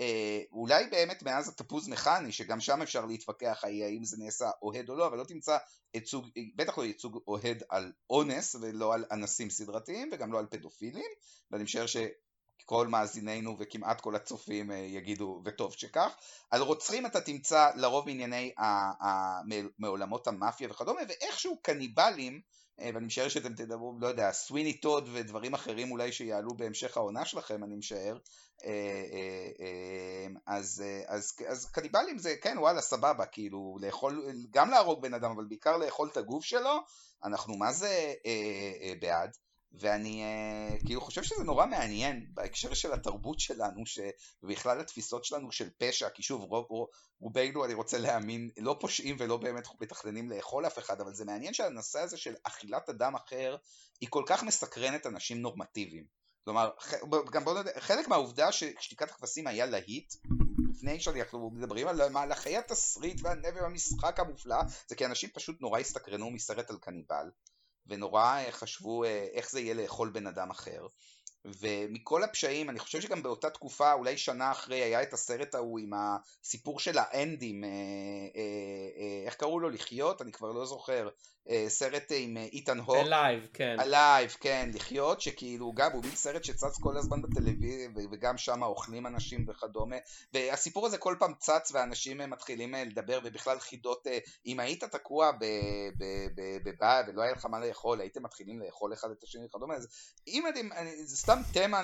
[0.00, 4.94] אה, אולי באמת מאז התפוז מכני, שגם שם אפשר להתווכח האם זה נעשה אוהד או
[4.94, 5.56] לא, אבל לא תמצא
[5.94, 11.10] ייצוג, בטח לא ייצוג אוהד על אונס ולא על אנסים סדרתיים וגם לא על פדופילים
[11.50, 16.16] ואני משער שכל מאזינינו וכמעט כל הצופים אה, יגידו וטוב שכך.
[16.50, 19.40] על רוצחים אתה תמצא לרוב מענייני ה- ה-
[19.78, 22.40] מעולמות המאפיה וכדומה ואיכשהו קניבלים
[22.78, 27.64] ואני משער שאתם תדברו, לא יודע, סוויני טוד ודברים אחרים אולי שיעלו בהמשך העונה שלכם,
[27.64, 28.18] אני משער.
[28.64, 28.70] אה,
[29.12, 35.02] אה, אה, אז, אה, אז, אז קניבלים זה, כן, וואלה, סבבה, כאילו, לאכול, גם להרוג
[35.02, 36.78] בן אדם, אבל בעיקר לאכול את הגוף שלו,
[37.24, 39.36] אנחנו מה זה אה, אה, בעד.
[39.72, 43.98] ואני אה, כאילו חושב שזה נורא מעניין בהקשר של התרבות שלנו ש...
[44.42, 46.88] ובכלל התפיסות שלנו של פשע, כי שוב רוב, רוב,
[47.20, 51.54] רובנו אני רוצה להאמין לא פושעים ולא באמת מתכננים לאכול אף אחד, אבל זה מעניין
[51.54, 53.56] שהנושא הזה של אכילת אדם אחר
[54.00, 56.04] היא כל כך מסקרנת אנשים נורמטיביים.
[56.44, 56.70] כלומר,
[57.32, 60.14] גם בוא נדע, חלק מהעובדה ששתיקת הכבשים היה להיט,
[60.70, 64.56] לפני שאנחנו מדברים על מהלכי התסריט והנבל והמשחק המופלא,
[64.88, 67.30] זה כי אנשים פשוט נורא הסתקרנו מסרט על קניבל.
[67.86, 70.86] ונורא אה, חשבו אה, איך זה יהיה לאכול בן אדם אחר.
[71.60, 75.90] ומכל הפשעים, אני חושב שגם באותה תקופה, אולי שנה אחרי, היה את הסרט ההוא עם
[75.94, 77.72] הסיפור של האנדים, אה, אה,
[78.96, 79.70] אה, איך קראו לו?
[79.70, 80.22] לחיות?
[80.22, 81.08] אני כבר לא זוכר.
[81.50, 82.96] אה, סרט עם אה, איתן הוק.
[82.96, 83.80] אלייב, כן.
[83.80, 89.06] אלייב, כן, לחיות, שכאילו גם הוא מין סרט שצץ כל הזמן בטלוויזיה, וגם שם אוכלים
[89.06, 89.96] אנשים וכדומה.
[90.32, 94.06] והסיפור הזה כל פעם צץ ואנשים אה, מתחילים לדבר, ובכלל חידות,
[94.46, 95.30] אם היית תקוע
[96.64, 99.88] בבעיה ולא היה לך מה לאכול, הייתם מתחילים לאכול אחד את השני וכדומה, אז
[100.28, 100.68] אם אתם,
[101.04, 101.82] זה סתם תמה,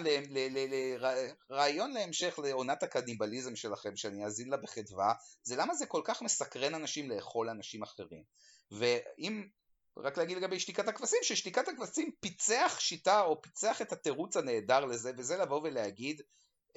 [1.51, 6.75] רעיון להמשך לעונת הקניבליזם שלכם, שאני אאזין לה בחדווה, זה למה זה כל כך מסקרן
[6.75, 8.23] אנשים לאכול אנשים אחרים.
[8.71, 9.49] ואם,
[9.97, 15.13] רק להגיד לגבי שתיקת הכבשים, ששתיקת הכבשים פיצח שיטה או פיצח את התירוץ הנהדר לזה,
[15.17, 16.23] וזה לבוא ולהגיד,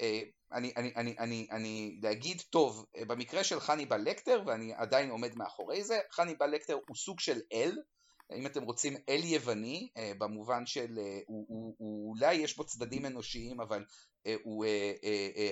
[0.00, 0.20] אה,
[0.52, 5.36] אני, אני, אני, אני, אני להגיד טוב, אה, במקרה של חניבל לקטר, ואני עדיין עומד
[5.36, 7.78] מאחורי זה, חניבל לקטר הוא סוג של אל,
[8.34, 13.06] אם אתם רוצים אל יווני, אה, במובן של, הוא, הוא, הוא, אולי יש בו צדדים
[13.06, 13.84] אנושיים, אבל
[14.42, 14.64] הוא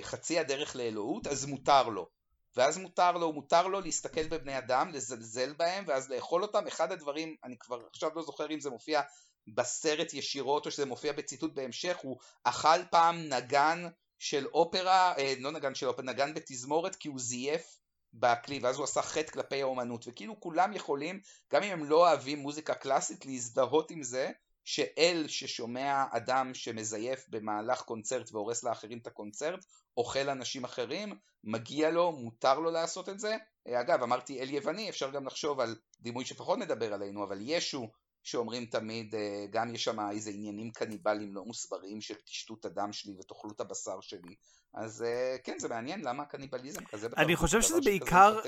[0.01, 2.09] חצי הדרך לאלוהות, אז מותר לו.
[2.55, 6.67] ואז מותר לו, מותר לו להסתכל בבני אדם, לזלזל בהם, ואז לאכול אותם.
[6.67, 9.01] אחד הדברים, אני כבר עכשיו לא זוכר אם זה מופיע
[9.47, 13.87] בסרט ישירות או שזה מופיע בציטוט בהמשך, הוא אכל פעם נגן
[14.19, 17.79] של אופרה, אה, לא נגן של אופרה, נגן בתזמורת כי הוא זייף
[18.19, 21.19] בכלי, ואז הוא עשה חטא כלפי האומנות, וכאילו כולם יכולים,
[21.53, 24.31] גם אם הם לא אוהבים מוזיקה קלאסית, להזדהות עם זה,
[24.63, 29.65] שאל ששומע אדם שמזייף במהלך קונצרט והורס לאחרים את הקונצרט,
[29.97, 33.37] אוכל אנשים אחרים, מגיע לו, מותר לו לעשות את זה.
[33.67, 37.89] אגב, אמרתי אל יווני, אפשר גם לחשוב על דימוי שפחות מדבר עלינו, אבל ישו,
[38.25, 42.93] שאומרים תמיד, אה, גם יש שם איזה עניינים קניבליים לא מוסברים של תשתו את הדם
[42.93, 44.35] שלי ותאכלו את הבשר שלי.
[44.73, 47.25] אז אה, כן, זה מעניין למה הקניבליזם כזה בתרבות.
[47.25, 48.39] אני חושב שזה בעיקר...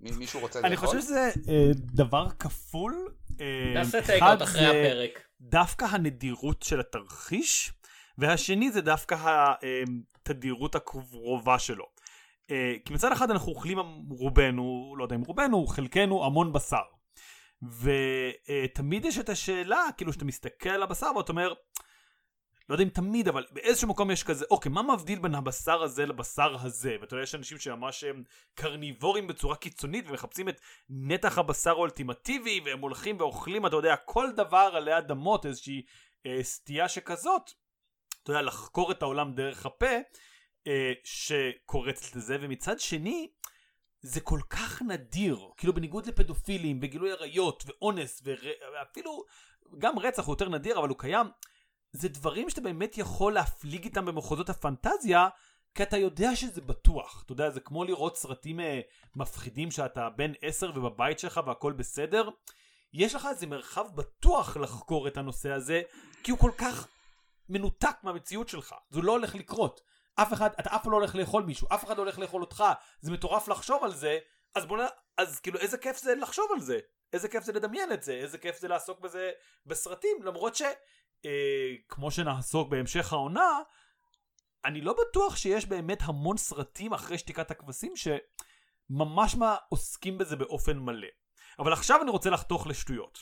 [0.00, 0.66] מישהו רוצה לאכול?
[0.66, 3.14] אני חושב שזה אה, דבר כפול.
[3.74, 5.22] נעשה טייק אחרי הפרק.
[5.40, 7.72] דווקא הנדירות של התרחיש,
[8.18, 9.16] והשני זה דווקא
[10.26, 11.84] התדירות הקרובה שלו.
[12.84, 13.78] כי מצד אחד אנחנו אוכלים
[14.10, 16.97] רובנו, לא יודע אם רובנו, חלקנו המון בשר.
[17.62, 21.54] ותמיד יש את השאלה, כאילו שאתה מסתכל על הבשר ואתה אומר,
[22.68, 26.06] לא יודע אם תמיד, אבל באיזשהו מקום יש כזה, אוקיי, מה מבדיל בין הבשר הזה
[26.06, 26.96] לבשר הזה?
[27.00, 32.80] ואתה יודע, יש אנשים שממש הם קרניבורים בצורה קיצונית ומחפשים את נתח הבשר האולטימטיבי, והם
[32.80, 35.82] הולכים ואוכלים, אתה יודע, כל דבר עלי אדמות, איזושהי
[36.26, 37.50] אה, סטייה שכזאת,
[38.22, 39.96] אתה יודע, לחקור את העולם דרך הפה,
[40.66, 43.28] אה, שקורצת לזה, ומצד שני,
[44.00, 49.24] זה כל כך נדיר, כאילו בניגוד לפדופילים וגילוי עריות ואונס ואפילו
[49.78, 51.26] גם רצח הוא יותר נדיר אבל הוא קיים,
[51.92, 55.28] זה דברים שאתה באמת יכול להפליג איתם במחוזות הפנטזיה
[55.74, 58.80] כי אתה יודע שזה בטוח, אתה יודע זה כמו לראות סרטים אה,
[59.16, 62.28] מפחידים שאתה בן עשר ובבית שלך והכל בסדר,
[62.92, 65.82] יש לך איזה מרחב בטוח לחקור את הנושא הזה
[66.22, 66.88] כי הוא כל כך
[67.48, 69.80] מנותק מהמציאות שלך, זה לא הולך לקרות.
[70.22, 72.64] אף אחד, אתה אף פעם לא הולך לאכול מישהו, אף אחד לא הולך לאכול אותך,
[73.00, 74.18] זה מטורף לחשוב על זה,
[74.54, 74.80] אז בוא נ...
[75.18, 76.78] אז כאילו איזה כיף זה לחשוב על זה,
[77.12, 79.30] איזה כיף זה לדמיין את זה, איזה כיף זה לעסוק בזה
[79.66, 80.62] בסרטים, למרות ש...
[81.24, 83.58] אה, כמו שנעסוק בהמשך העונה,
[84.64, 90.78] אני לא בטוח שיש באמת המון סרטים אחרי שתיקת הכבשים שממש מה עוסקים בזה באופן
[90.78, 91.08] מלא.
[91.58, 93.18] אבל עכשיו אני רוצה לחתוך לשטויות.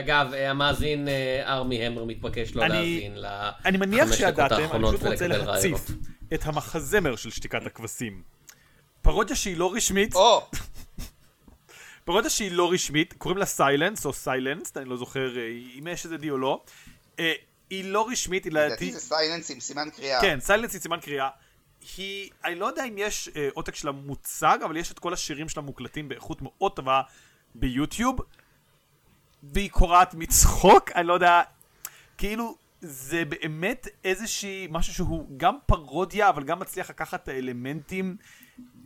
[0.00, 3.16] אגב, אה, המאזין אה, ארמי המר מתבקש לא להאזין
[3.64, 5.80] אני מניח שידעתם, אני פשוט רוצה להציף
[6.34, 8.22] את המחזמר של שתיקת הכבשים.
[9.02, 10.14] פרודיה שהיא לא רשמית.
[12.04, 15.32] פרודיה שהיא לא רשמית, קוראים לה Silence או Silence, אני לא זוכר
[15.78, 16.62] אם יש איזה the או לא.
[17.70, 18.92] היא לא רשמית, היא לדעתי...
[18.92, 20.20] זה Silence עם סימן קריאה.
[20.20, 21.28] כן, Silence עם סימן קריאה.
[21.96, 25.62] היא, אני לא יודע אם יש עותק שלה מוצג, אבל יש את כל השירים שלה
[25.62, 27.02] מוקלטים באיכות מאוד טובה
[27.54, 28.16] ביוטיוב.
[29.42, 31.42] והיא קורעת מצחוק, אני לא יודע,
[32.18, 38.16] כאילו זה באמת איזושהי, משהו שהוא גם פרודיה, אבל גם מצליח לקחת את האלמנטים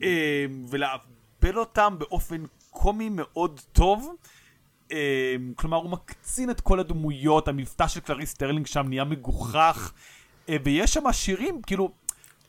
[0.03, 4.17] אה, ולעבל אותם באופן קומי מאוד טוב.
[4.93, 9.93] אה, כלומר, הוא מקצין את כל הדמויות, המבטא של קלריס סטרלינג שם נהיה מגוחך,
[10.49, 11.91] אה, ויש שם שירים, כאילו,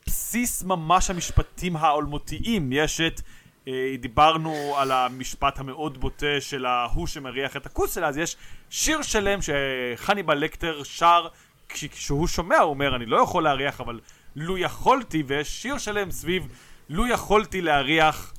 [0.06, 3.20] בסיס ממש המשפטים האלמותיים, יש את...
[3.68, 8.36] אה, דיברנו על המשפט המאוד בוטה של ההוא שמריח את הכוס שלה, אז יש
[8.70, 11.28] שיר שלם שחניבל לקטר שר
[11.68, 14.00] כשהוא שומע, הוא אומר, אני לא יכול להריח, אבל
[14.36, 16.48] לו יכולתי, ויש שיר שלם סביב
[16.88, 18.32] לו יכולתי להריח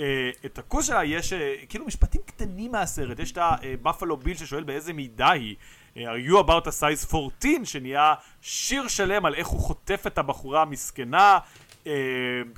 [0.00, 4.62] אה, את הכוס שלה, יש אה, כאילו משפטים קטנים מהסרט, יש את הבפלו ביל ששואל
[4.62, 5.56] באיזה מידה היא.
[5.96, 10.18] אה, are you about a size 14 שנהיה שיר שלם על איך הוא חוטף את
[10.18, 11.38] הבחורה המסכנה
[11.86, 11.88] Uh,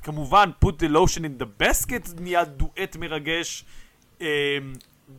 [0.03, 3.65] כמובן, put the lotion in the basket נהיה דואט מרגש.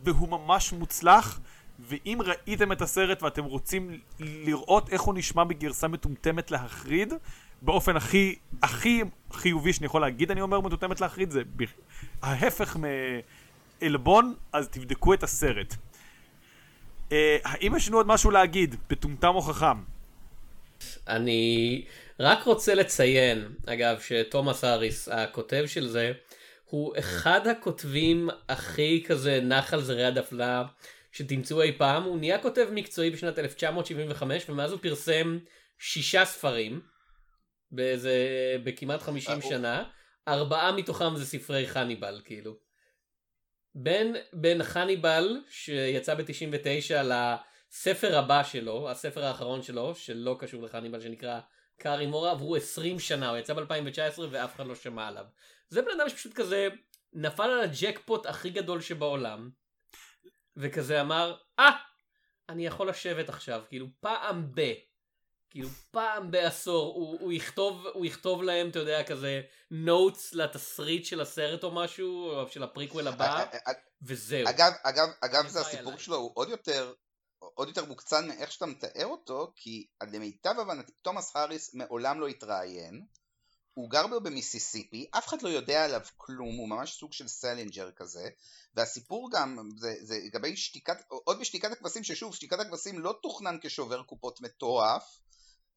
[0.03, 1.39] והוא ממש מוצלח.
[1.79, 7.13] ואם ראיתם את הסרט ואתם רוצים לראות איך הוא נשמע בגרסה מטומטמת להחריד,
[7.61, 9.01] באופן הכי, הכי
[9.31, 11.41] חיובי שאני יכול להגיד, אני אומר מטומטמת להחריד, זה
[12.21, 12.77] ההפך
[13.81, 15.75] מעלבון, אז תבדקו את הסרט.
[17.09, 19.77] Uh, האם יש לנו עוד משהו להגיד, מטומטם או חכם?
[21.07, 21.85] אני
[22.21, 26.11] רק רוצה לציין, אגב, שתומאס האריס, הכותב של זה,
[26.65, 30.63] הוא אחד הכותבים הכי כזה נח על זרי הדפנה
[31.11, 32.03] שתמצאו אי פעם.
[32.03, 35.39] הוא נהיה כותב מקצועי בשנת 1975, ומאז הוא פרסם
[35.79, 36.81] שישה ספרים,
[37.71, 38.17] באיזה,
[38.63, 39.83] בכמעט 50 אה, שנה.
[40.27, 42.55] ארבעה מתוכם זה ספרי חניבל, כאילו.
[43.75, 51.39] בין, בין חניבל, שיצא ב-99, לספר הבא שלו, הספר האחרון שלו, שלא קשור לחניבל, שנקרא
[51.81, 55.25] Cari Mora, עברו 20 שנה, הוא יצא ב-2019 ואף אחד לא שמע עליו.
[55.69, 56.67] זה בן אדם שפשוט כזה
[57.13, 59.49] נפל על הג'קפוט הכי גדול שבעולם,
[60.57, 61.73] וכזה אמר, אה,
[62.49, 64.73] אני יכול לשבת עכשיו, כאילו פעם ב...
[65.49, 71.21] כאילו פעם בעשור הוא, הוא, יכתוב, הוא יכתוב להם, אתה יודע, כזה notes לתסריט של
[71.21, 73.45] הסרט או משהו, או של הפריקוול הבא,
[74.01, 74.49] וזהו.
[74.49, 76.93] אגב, אגב, אגב זה הסיפור שלו הוא עוד יותר,
[77.53, 83.05] עוד יותר מוקצן מאיך שאתה מתאר אותו, כי למיטב הבנתי, תומאס האריס מעולם לא התראיין,
[83.73, 87.91] הוא גר בו במיסיסיפי, אף אחד לא יודע עליו כלום, הוא ממש סוג של סלינג'ר
[87.91, 88.29] כזה,
[88.73, 94.03] והסיפור גם, זה, זה לגבי שתיקת, עוד בשתיקת הכבשים, ששוב, שתיקת הכבשים לא תוכנן כשובר
[94.03, 95.19] קופות מטורף,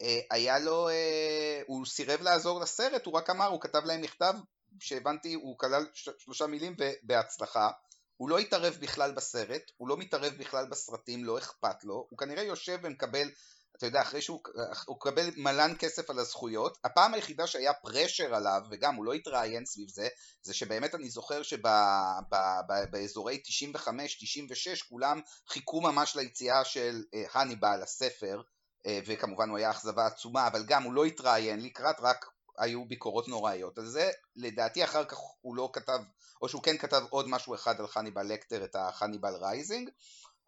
[0.02, 4.34] אה, היה לו, אה, הוא סירב לעזור לסרט, הוא רק אמר, הוא כתב להם מכתב,
[4.80, 5.86] שהבנתי, הוא כלל
[6.18, 7.70] שלושה מילים ובהצלחה,
[8.16, 12.42] הוא לא התערב בכלל בסרט, הוא לא מתערב בכלל בסרטים, לא אכפת לו, הוא כנראה
[12.42, 13.28] יושב ומקבל
[13.76, 14.40] אתה יודע, אחרי שהוא
[14.88, 19.88] מקבל מלן כסף על הזכויות, הפעם היחידה שהיה פרשר עליו, וגם הוא לא התראיין סביב
[19.88, 20.08] זה,
[20.42, 21.42] זה שבאמת אני זוכר
[22.92, 27.02] שבאזורי 95-96 כולם חיכו ממש ליציאה של
[27.34, 28.42] הניבל, אה, הספר,
[28.86, 32.24] אה, וכמובן הוא היה אכזבה עצומה, אבל גם הוא לא התראיין לקראת, רק
[32.58, 33.78] היו ביקורות נוראיות.
[33.78, 35.98] על זה לדעתי אחר כך הוא לא כתב,
[36.42, 39.90] או שהוא כן כתב עוד משהו אחד על חניבל לקטר, את ה Hannibal Rising.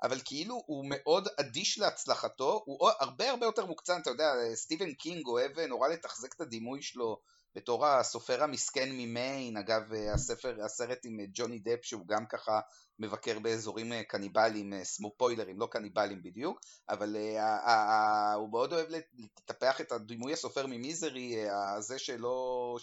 [0.02, 5.26] אבל כאילו הוא מאוד אדיש להצלחתו, הוא הרבה הרבה יותר מוקצן, אתה יודע, סטיבן קינג
[5.26, 7.20] אוהב נורא לתחזק את הדימוי שלו
[7.54, 9.82] בתור הסופר המסכן ממיין, אגב
[10.14, 12.60] הספר, הסרט עם ג'וני דפ שהוא גם ככה
[12.98, 19.80] מבקר באזורים אה, קניבליים, אה, ספוילרים, לא קניבליים בדיוק, אבל אה, הוא מאוד אוהב לטפח
[19.80, 22.76] את הדימוי הסופר ממיזרי, הזה שלא,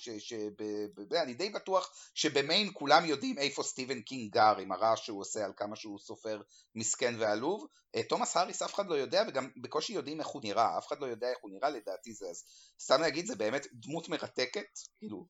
[1.11, 5.51] אני די בטוח שבמיין כולם יודעים איפה סטיבן קינג גר עם הרעש שהוא עושה על
[5.57, 6.41] כמה שהוא סופר
[6.75, 7.67] מסכן ועלוב.
[8.09, 11.05] תומאס האריס אף אחד לא יודע וגם בקושי יודעים איך הוא נראה, אף אחד לא
[11.05, 12.43] יודע איך הוא נראה לדעתי זה, אז
[12.79, 15.25] סתם להגיד זה באמת דמות מרתקת, כאילו,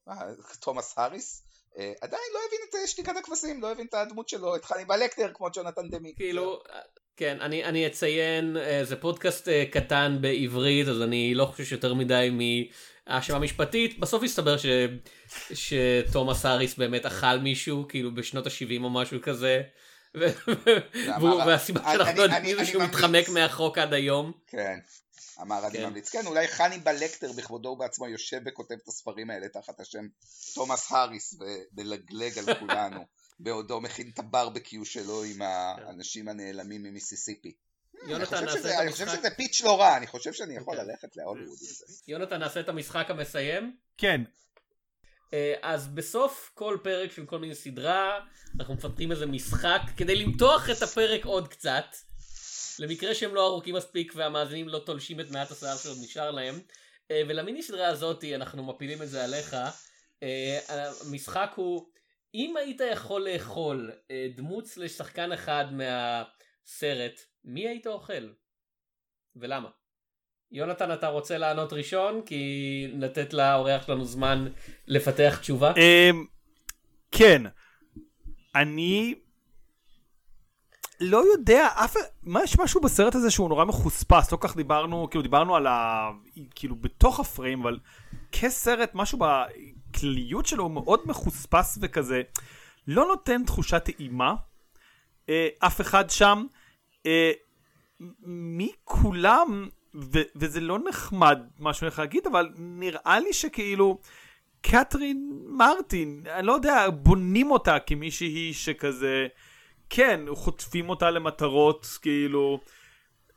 [0.60, 1.44] תומאס האריס.
[1.78, 5.04] אה, עדיין לא הבין את אה, שתיקת הכבשים, לא הבין את הדמות שלו, את חניבל
[5.04, 6.14] לקטר כמו ג'ונתן דמי.
[6.16, 6.60] כאילו,
[7.18, 12.30] כן, אני, אני אציין, אה, זה פודקאסט קטן בעברית, אז אני לא חושב שיותר מדי
[13.08, 14.00] מהאשמה משפטית.
[14.00, 14.66] בסוף הסתבר ש,
[15.54, 19.62] שתומאס האריס באמת אכל מישהו, כאילו בשנות ה-70 או משהו כזה.
[21.46, 24.32] והסיבה שאנחנו לא יודעים זה שהוא מתחמק מהחוק עד היום.
[24.48, 24.80] כן.
[25.42, 25.86] אמר אני כן.
[25.86, 26.10] ממליץ.
[26.10, 30.08] כן, אולי חניבל לקטר בכבודו ובעצמו יושב וכותב את הספרים האלה תחת השם
[30.54, 33.06] תומאס האריס ומלגלג על כולנו,
[33.40, 37.54] בעודו מכין את הברבקיו שלו עם האנשים הנעלמים ממיסיסיפי.
[38.08, 38.82] יונתן נעשה את המשחק.
[38.82, 40.86] אני חושב שזה פיץ' לא רע, אני חושב שאני יכול כן.
[40.86, 41.86] ללכת להוליווד עם זה.
[42.08, 43.78] יונתן נעשה את המשחק המסיים?
[43.98, 44.22] כן.
[45.34, 48.20] אה, אז בסוף כל פרק של כל מיני סדרה,
[48.60, 51.86] אנחנו מפתחים איזה משחק כדי למתוח את הפרק עוד קצת.
[52.80, 56.56] למקרה שהם לא ארוכים מספיק והמאזינים לא תולשים את מעט השיער שעוד נשאר להם.
[57.12, 59.56] אה, ולמיני סדרה הזאתי אנחנו מפילים את זה עליך.
[60.24, 60.60] אה,
[61.08, 61.88] המשחק הוא
[62.36, 68.30] אם היית יכול לאכול אה, דמות לשחקן אחד מהסרט מי היית אוכל?
[69.36, 69.70] ולמה?
[70.52, 74.48] יונתן אתה רוצה לענות ראשון כי לתת לאורח שלנו זמן
[74.88, 75.74] לפתח תשובה?
[75.78, 76.26] אמ,
[77.12, 77.42] כן.
[78.56, 79.16] אני
[81.04, 81.96] לא יודע, אף...
[82.24, 86.10] מה, יש משהו בסרט הזה שהוא נורא מחוספס, לא כך דיברנו, כאילו דיברנו על ה...
[86.56, 87.80] כאילו בתוך הפריים, אבל
[88.32, 92.22] כסרט, משהו בכלליות שלו הוא מאוד מחוספס וכזה,
[92.88, 94.36] לא נותן תחושת טעימה,
[95.30, 96.46] אה, אף אחד שם,
[97.06, 97.32] אה,
[98.26, 104.00] מכולם, ו- וזה לא נחמד מה שאני הולך להגיד, אבל נראה לי שכאילו...
[104.66, 109.28] קתרין מרטין, אני לא יודע, בונים אותה כמישהי שכזה
[109.90, 112.60] כן, חוטפים אותה למטרות, כאילו,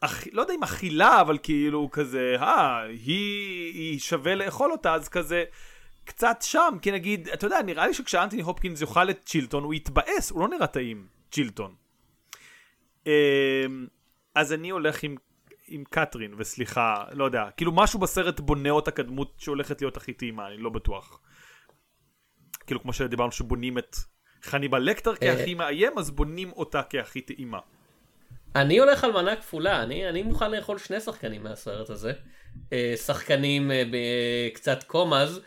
[0.00, 0.26] אכ...
[0.32, 5.44] לא יודע אם אכילה, אבל כאילו כזה, אה, היא, היא שווה לאכול אותה, אז כזה,
[6.04, 10.30] קצת שם, כי נגיד, אתה יודע, נראה לי שכשאנטוני הופקינס יאכל את צ'ילטון, הוא יתבאס,
[10.30, 11.06] הוא לא נראה טעים.
[11.30, 11.74] צ'ילטון.
[13.06, 13.86] אמ,
[14.34, 15.16] אז אני הולך עם,
[15.68, 20.46] עם קטרין, וסליחה, לא יודע, כאילו משהו בסרט בונה אותה כדמות שהולכת להיות הכי טעימה,
[20.46, 21.20] אני לא בטוח.
[22.66, 23.96] כאילו כמו שדיברנו שבונים את
[24.46, 25.16] חניבל לקטר אה.
[25.16, 27.58] כהכי מאיים, אז בונים אותה כהכי טעימה.
[28.56, 32.12] אני הולך על מנה כפולה, אני, אני מוכן לאכול שני שחקנים מהסרט הזה.
[32.72, 35.40] אה, שחקנים אה, בקצת קומאז.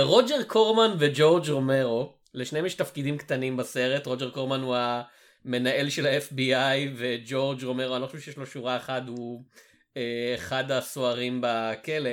[0.00, 4.76] רוג'ר קורמן וג'ורג' רומרו, לשניהם יש תפקידים קטנים בסרט, רוג'ר קורמן הוא
[5.44, 9.42] המנהל של ה-FBI וג'ורג' רומרו, אני לא חושב שיש לו שורה אחת, הוא
[10.34, 12.10] אחד הסוהרים בכלא.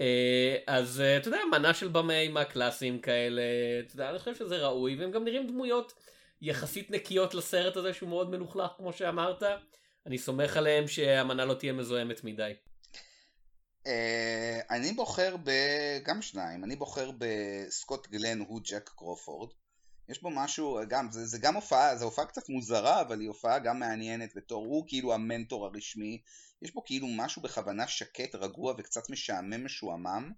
[0.00, 3.42] אה, אז אה, אתה יודע, מנה של במאי מהקלאסיים כאלה,
[3.80, 5.94] אתה יודע, אני חושב שזה ראוי, והם גם נראים דמויות
[6.42, 9.42] יחסית נקיות לסרט הזה שהוא מאוד מלוכלך כמו שאמרת.
[10.06, 12.52] אני סומך עליהם שהמנה לא תהיה מזוהמת מדי.
[13.86, 15.50] אה, אני בוחר ב...
[16.04, 19.50] גם שניים, אני בוחר בסקוט גלן הוא ג'ק קרופורד.
[20.10, 23.58] יש בו משהו, גם, זה, זה גם הופעה, זו הופעה קצת מוזרה, אבל היא הופעה
[23.58, 26.22] גם מעניינת בתור, הוא כאילו המנטור הרשמי.
[26.62, 30.32] יש בו כאילו משהו בכוונה שקט, רגוע וקצת משעמם משועמם.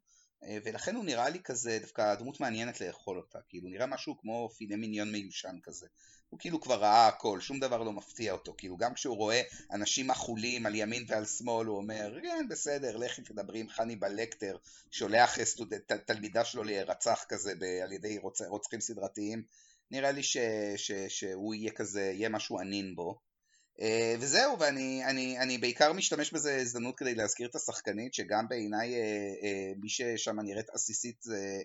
[0.44, 4.48] אה, ולכן הוא נראה לי כזה, דווקא דמות מעניינת לאכול אותה, כאילו נראה משהו כמו
[4.56, 5.86] פילה מיניון מיושן כזה.
[6.28, 10.10] הוא כאילו כבר ראה הכל, שום דבר לא מפתיע אותו, כאילו גם כשהוא רואה אנשים
[10.10, 14.56] אכולים על ימין ועל שמאל, הוא אומר, כן, בסדר, לכי תדברי עם חניבל לקטר,
[14.90, 15.74] שולח אה, סטוד...
[15.74, 17.64] ת, תלמידה שלו להירצח כזה ב...
[17.64, 18.42] על ידי רוצ...
[18.42, 19.42] רוצחים סדרתיים,
[19.90, 20.36] נראה לי ש...
[20.76, 20.92] ש...
[21.08, 23.31] שהוא יהיה כזה, יהיה משהו ענין בו.
[23.78, 23.84] אה,
[24.20, 28.96] וזהו, ואני אני, אני בעיקר משתמש בזה הזדמנות כדי להזכיר את השחקנית, שגם בעיניי אה,
[28.96, 31.62] אה, מי ששם נראית עסיסית זה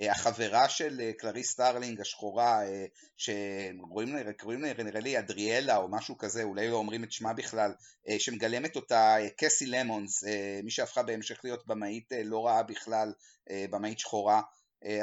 [0.00, 2.60] החברה של קלריס סטארלינג השחורה,
[3.16, 7.74] שקוראים לה, נראה לי אדריאלה או משהו כזה, אולי לא אומרים את שמה בכלל,
[8.18, 10.24] שמגלמת אותה קסי למונס,
[10.64, 13.12] מי שהפכה בהמשך להיות במאית לא רעה בכלל,
[13.50, 14.42] במאית שחורה.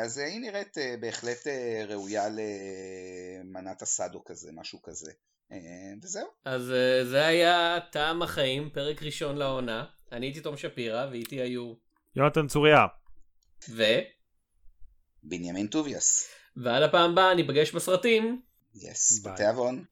[0.03, 1.47] אז היא נראית בהחלט
[1.87, 5.11] ראויה למנת הסאדו כזה, משהו כזה.
[6.03, 6.27] וזהו.
[6.45, 9.85] אז אה, זה היה טעם החיים, פרק ראשון לעונה.
[10.11, 11.73] אני הייתי תום שפירא, ואיתי היו...
[12.15, 12.85] יונתן צוריה.
[13.69, 13.83] ו...
[15.23, 16.29] בנימין טוביאס.
[16.57, 18.41] ועד הפעם הבאה ניפגש בסרטים.
[18.75, 19.33] יס, ביי.
[19.33, 19.83] בתיאבון.